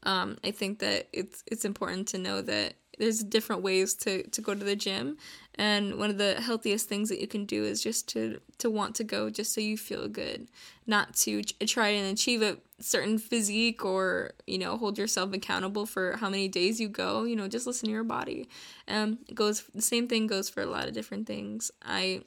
um 0.03 0.37
i 0.43 0.51
think 0.51 0.81
that 0.81 1.09
it's 1.13 1.45
it's 1.47 1.65
important 1.65 2.09
to 2.09 2.19
know 2.19 2.43
that 2.43 2.75
there's 2.99 3.23
different 3.25 3.63
ways 3.63 3.95
to 3.95 4.23
to 4.29 4.41
go 4.41 4.55
to 4.55 4.65
the 4.65 4.77
gym. 4.77 5.17
And 5.57 5.99
one 5.99 6.09
of 6.09 6.19
the 6.19 6.41
healthiest 6.41 6.89
things 6.89 7.09
that 7.09 7.21
you 7.21 7.27
can 7.27 7.45
do 7.45 7.65
is 7.65 7.83
just 7.83 8.09
to 8.11 8.41
to 8.59 8.71
want 8.71 8.95
to 8.97 9.05
go 9.05 9.31
just 9.31 9.53
so 9.53 9.61
you 9.61 9.77
feel 9.77 10.09
good 10.09 10.49
not 10.87 11.15
to 11.15 11.43
try 11.43 11.89
and 11.89 12.13
achieve 12.13 12.43
a 12.43 12.59
certain 12.83 13.19
physique 13.19 13.85
or 13.85 14.33
you 14.47 14.59
know 14.59 14.77
hold 14.77 14.99
yourself 14.99 15.33
accountable 15.33 15.87
for 15.87 16.17
how 16.17 16.29
many 16.29 16.49
days 16.49 16.81
you 16.81 16.89
go 16.89 17.25
you 17.25 17.37
know 17.37 17.49
just 17.49 17.67
listen 17.67 17.87
to 17.87 17.93
your 17.93 18.05
body 18.05 18.49
um 18.89 19.19
it 19.29 19.35
goes 19.35 19.63
the 19.75 19.83
same 19.83 20.09
thing 20.09 20.27
goes 20.27 20.49
for 20.49 20.63
a 20.63 20.67
lot 20.67 20.87
of 20.87 20.95
different 20.95 21.27
things 21.27 21.71
i 21.83 22.21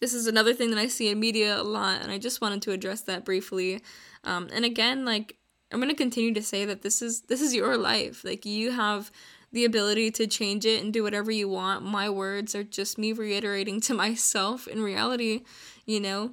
this 0.00 0.14
is 0.14 0.26
another 0.26 0.54
thing 0.54 0.70
that 0.70 0.78
i 0.78 0.86
see 0.86 1.08
in 1.08 1.18
media 1.18 1.60
a 1.60 1.62
lot 1.62 2.00
and 2.02 2.12
i 2.12 2.18
just 2.18 2.40
wanted 2.40 2.60
to 2.62 2.72
address 2.72 3.00
that 3.02 3.24
briefly 3.24 3.80
um 4.24 4.48
and 4.52 4.64
again 4.64 5.04
like 5.04 5.36
i'm 5.72 5.80
going 5.80 5.90
to 5.90 5.96
continue 5.96 6.34
to 6.34 6.42
say 6.42 6.64
that 6.64 6.82
this 6.82 7.00
is 7.00 7.22
this 7.22 7.40
is 7.40 7.54
your 7.54 7.76
life 7.76 8.24
like 8.24 8.44
you 8.44 8.70
have 8.70 9.10
the 9.52 9.64
ability 9.64 10.10
to 10.12 10.26
change 10.26 10.64
it 10.64 10.82
and 10.82 10.92
do 10.92 11.02
whatever 11.02 11.30
you 11.30 11.48
want. 11.48 11.84
My 11.84 12.08
words 12.08 12.54
are 12.54 12.64
just 12.64 12.98
me 12.98 13.12
reiterating 13.12 13.80
to 13.82 13.94
myself 14.04 14.66
in 14.66 14.82
reality, 14.82 15.42
you 15.86 16.00
know. 16.00 16.32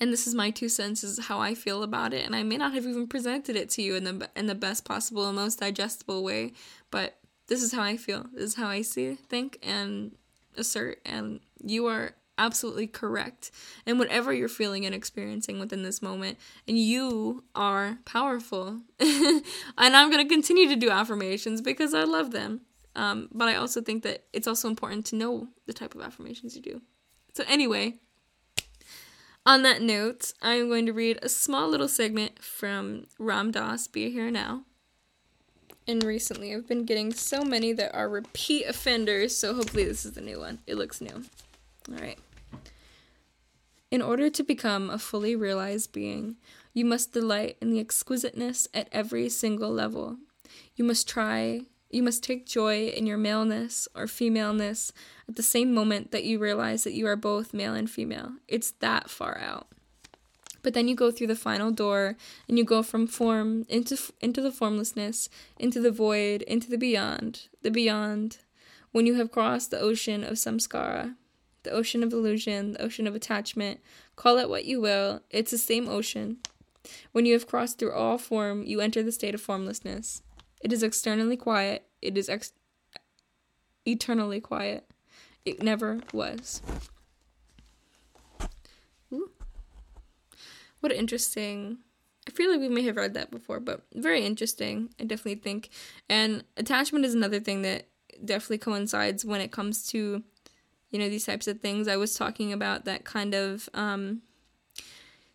And 0.00 0.12
this 0.12 0.26
is 0.26 0.34
my 0.34 0.50
two 0.50 0.68
cents 0.68 1.02
is 1.02 1.26
how 1.26 1.40
I 1.40 1.54
feel 1.54 1.82
about 1.82 2.12
it, 2.12 2.26
and 2.26 2.36
I 2.36 2.42
may 2.42 2.58
not 2.58 2.74
have 2.74 2.86
even 2.86 3.06
presented 3.06 3.56
it 3.56 3.70
to 3.70 3.82
you 3.82 3.94
in 3.94 4.04
the 4.04 4.28
in 4.36 4.46
the 4.46 4.54
best 4.54 4.84
possible 4.84 5.26
and 5.26 5.36
most 5.36 5.60
digestible 5.60 6.22
way, 6.22 6.52
but 6.90 7.18
this 7.46 7.62
is 7.62 7.72
how 7.72 7.82
I 7.82 7.96
feel. 7.96 8.26
This 8.34 8.50
is 8.50 8.54
how 8.56 8.68
I 8.68 8.82
see, 8.82 9.14
think, 9.14 9.58
and 9.62 10.14
assert, 10.56 10.98
and 11.06 11.40
you 11.62 11.86
are 11.86 12.12
absolutely 12.38 12.86
correct 12.86 13.50
and 13.86 13.98
whatever 13.98 14.32
you're 14.32 14.48
feeling 14.48 14.84
and 14.84 14.94
experiencing 14.94 15.58
within 15.58 15.82
this 15.82 16.02
moment 16.02 16.38
and 16.68 16.78
you 16.78 17.42
are 17.54 17.98
powerful 18.04 18.80
and 19.00 19.42
i'm 19.78 20.10
going 20.10 20.22
to 20.22 20.32
continue 20.32 20.68
to 20.68 20.76
do 20.76 20.90
affirmations 20.90 21.62
because 21.62 21.94
i 21.94 22.04
love 22.04 22.32
them 22.32 22.60
um, 22.94 23.28
but 23.32 23.48
i 23.48 23.54
also 23.54 23.80
think 23.80 24.02
that 24.02 24.24
it's 24.34 24.46
also 24.46 24.68
important 24.68 25.06
to 25.06 25.16
know 25.16 25.48
the 25.66 25.72
type 25.72 25.94
of 25.94 26.02
affirmations 26.02 26.54
you 26.54 26.60
do 26.60 26.82
so 27.32 27.42
anyway 27.48 27.94
on 29.46 29.62
that 29.62 29.80
note 29.80 30.32
i'm 30.42 30.68
going 30.68 30.84
to 30.84 30.92
read 30.92 31.18
a 31.22 31.28
small 31.28 31.68
little 31.68 31.88
segment 31.88 32.42
from 32.42 33.06
ram 33.18 33.50
dass 33.50 33.86
be 33.86 34.10
here 34.10 34.30
now. 34.30 34.62
And 35.88 36.02
recently 36.02 36.54
i've 36.54 36.66
been 36.66 36.84
getting 36.84 37.12
so 37.12 37.42
many 37.42 37.72
that 37.72 37.94
are 37.94 38.08
repeat 38.08 38.64
offenders 38.66 39.36
so 39.36 39.54
hopefully 39.54 39.84
this 39.84 40.04
is 40.04 40.12
the 40.12 40.20
new 40.20 40.40
one. 40.40 40.58
It 40.66 40.74
looks 40.74 41.00
new. 41.00 41.24
All 41.88 41.98
right. 41.98 42.18
In 43.90 44.02
order 44.02 44.28
to 44.28 44.42
become 44.42 44.90
a 44.90 44.98
fully 44.98 45.36
realized 45.36 45.92
being, 45.92 46.36
you 46.74 46.84
must 46.84 47.12
delight 47.12 47.56
in 47.60 47.70
the 47.70 47.78
exquisiteness 47.78 48.66
at 48.74 48.88
every 48.90 49.28
single 49.28 49.70
level. 49.70 50.16
You 50.74 50.84
must 50.84 51.08
try, 51.08 51.62
you 51.96 52.02
must 52.02 52.22
take 52.22 52.46
joy 52.46 52.88
in 52.88 53.06
your 53.06 53.16
maleness 53.16 53.88
or 53.94 54.06
femaleness 54.06 54.92
at 55.28 55.36
the 55.36 55.42
same 55.42 55.72
moment 55.72 56.12
that 56.12 56.24
you 56.24 56.38
realize 56.38 56.84
that 56.84 56.92
you 56.92 57.06
are 57.06 57.16
both 57.16 57.54
male 57.54 57.74
and 57.74 57.90
female. 57.90 58.32
It's 58.46 58.72
that 58.80 59.08
far 59.08 59.38
out. 59.38 59.68
But 60.62 60.74
then 60.74 60.88
you 60.88 60.94
go 60.94 61.10
through 61.10 61.28
the 61.28 61.36
final 61.36 61.70
door 61.70 62.16
and 62.48 62.58
you 62.58 62.64
go 62.64 62.82
from 62.82 63.06
form 63.06 63.64
into 63.68 63.96
into 64.20 64.40
the 64.40 64.52
formlessness, 64.52 65.28
into 65.58 65.80
the 65.80 65.92
void, 65.92 66.42
into 66.42 66.68
the 66.68 66.78
beyond, 66.78 67.48
the 67.62 67.70
beyond, 67.70 68.38
when 68.92 69.06
you 69.06 69.14
have 69.14 69.30
crossed 69.30 69.70
the 69.70 69.80
ocean 69.80 70.24
of 70.24 70.34
samskara 70.34 71.14
the 71.66 71.72
ocean 71.72 72.02
of 72.02 72.12
illusion, 72.12 72.72
the 72.72 72.82
ocean 72.82 73.06
of 73.06 73.14
attachment. 73.14 73.80
Call 74.14 74.38
it 74.38 74.48
what 74.48 74.64
you 74.64 74.80
will, 74.80 75.22
it's 75.30 75.50
the 75.50 75.58
same 75.58 75.88
ocean. 75.88 76.38
When 77.10 77.26
you 77.26 77.32
have 77.32 77.48
crossed 77.48 77.78
through 77.78 77.92
all 77.92 78.18
form, 78.18 78.62
you 78.62 78.80
enter 78.80 79.02
the 79.02 79.10
state 79.10 79.34
of 79.34 79.40
formlessness. 79.40 80.22
It 80.66 80.72
is 80.72 80.82
externally 80.82 81.36
quiet, 81.36 81.86
it 82.02 82.18
is 82.18 82.28
ex- 82.28 82.52
eternally 83.86 84.40
quiet. 84.40 84.90
It 85.44 85.62
never 85.62 86.00
was. 86.12 86.60
Ooh. 89.12 89.30
What 90.80 90.90
interesting. 90.90 91.78
I 92.26 92.32
feel 92.32 92.50
like 92.50 92.58
we 92.58 92.68
may 92.68 92.82
have 92.82 92.96
read 92.96 93.14
that 93.14 93.30
before, 93.30 93.60
but 93.60 93.82
very 93.94 94.26
interesting, 94.26 94.90
I 94.98 95.04
definitely 95.04 95.40
think. 95.40 95.70
And 96.08 96.42
attachment 96.56 97.04
is 97.04 97.14
another 97.14 97.38
thing 97.38 97.62
that 97.62 97.86
definitely 98.24 98.58
coincides 98.58 99.24
when 99.24 99.40
it 99.40 99.52
comes 99.52 99.86
to, 99.90 100.24
you 100.90 100.98
know, 100.98 101.08
these 101.08 101.26
types 101.26 101.46
of 101.46 101.60
things. 101.60 101.86
I 101.86 101.96
was 101.96 102.16
talking 102.16 102.52
about 102.52 102.86
that 102.86 103.04
kind 103.04 103.34
of 103.34 103.68
um, 103.72 104.22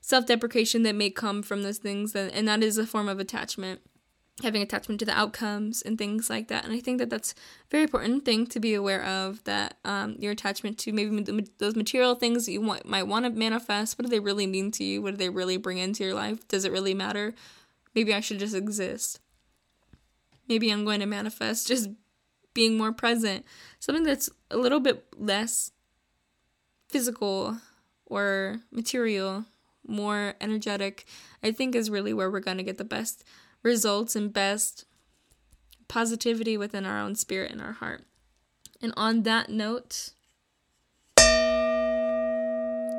self 0.02 0.26
deprecation 0.26 0.84
that 0.84 0.96
may 0.96 1.10
come 1.10 1.42
from 1.42 1.64
those 1.64 1.78
things, 1.78 2.12
that, 2.12 2.34
and 2.34 2.50
that 2.50 2.62
is 2.62 2.78
a 2.78 2.86
form 2.86 3.08
of 3.08 3.22
attachment 3.22 3.80
having 4.44 4.62
attachment 4.62 5.00
to 5.00 5.06
the 5.06 5.18
outcomes 5.18 5.82
and 5.82 5.98
things 5.98 6.30
like 6.30 6.48
that. 6.48 6.64
And 6.64 6.74
I 6.74 6.80
think 6.80 6.98
that 7.00 7.10
that's 7.10 7.34
a 7.34 7.36
very 7.70 7.84
important 7.84 8.26
thing 8.26 8.48
to 8.48 8.60
be 8.60 8.74
aware 8.74 9.04
of 9.04 9.44
that 9.44 9.78
um, 9.86 10.16
your 10.18 10.32
attachment 10.32 10.78
to 10.80 10.92
maybe 10.92 11.48
those 11.60 11.76
material 11.76 12.16
things 12.16 12.48
you 12.48 12.62
want, 12.62 12.86
might 12.86 13.04
want 13.04 13.26
to 13.26 13.32
manifest. 13.32 13.98
What 13.98 14.06
do 14.06 14.10
they 14.10 14.20
really 14.20 14.48
mean 14.48 14.72
to 14.72 14.84
you? 14.84 15.02
What 15.02 15.12
do 15.12 15.18
they 15.18 15.30
really 15.30 15.58
bring 15.58 15.78
into 15.78 16.04
your 16.04 16.14
life? 16.14 16.48
Does 16.48 16.66
it 16.66 16.72
really 16.72 16.94
matter? 16.94 17.34
Maybe 17.94 18.14
I 18.14 18.20
should 18.20 18.40
just 18.40 18.56
exist. 18.56 19.20
Maybe 20.48 20.72
I'm 20.72 20.86
going 20.86 21.02
to 21.02 21.06
manifest 21.06 21.68
just 21.68 21.90
being 22.54 22.78
more 22.78 22.92
present. 22.92 23.46
Something 23.80 24.04
that's 24.04 24.30
a 24.50 24.58
little 24.58 24.80
bit 24.80 25.06
less 25.18 25.72
physical 26.90 27.58
or 28.06 28.60
material, 28.72 29.46
more 29.88 30.36
energetic, 30.42 31.06
I 31.42 31.52
think 31.52 31.76
is 31.76 31.90
really 31.90 32.14
where 32.14 32.30
we're 32.30 32.40
going 32.40 32.58
to 32.58 32.64
get 32.64 32.78
the 32.78 32.84
best 32.84 33.24
results 33.64 34.16
and 34.16 34.32
best 34.34 34.86
positivity 35.88 36.58
within 36.58 36.86
our 36.86 37.00
own 37.00 37.16
spirit 37.16 37.52
and 37.52 37.62
our 37.62 37.74
heart. 37.74 38.06
And 38.82 38.94
on 38.98 39.24
that 39.24 39.50
note, 39.50 40.12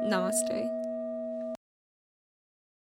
namaste. 0.08 0.81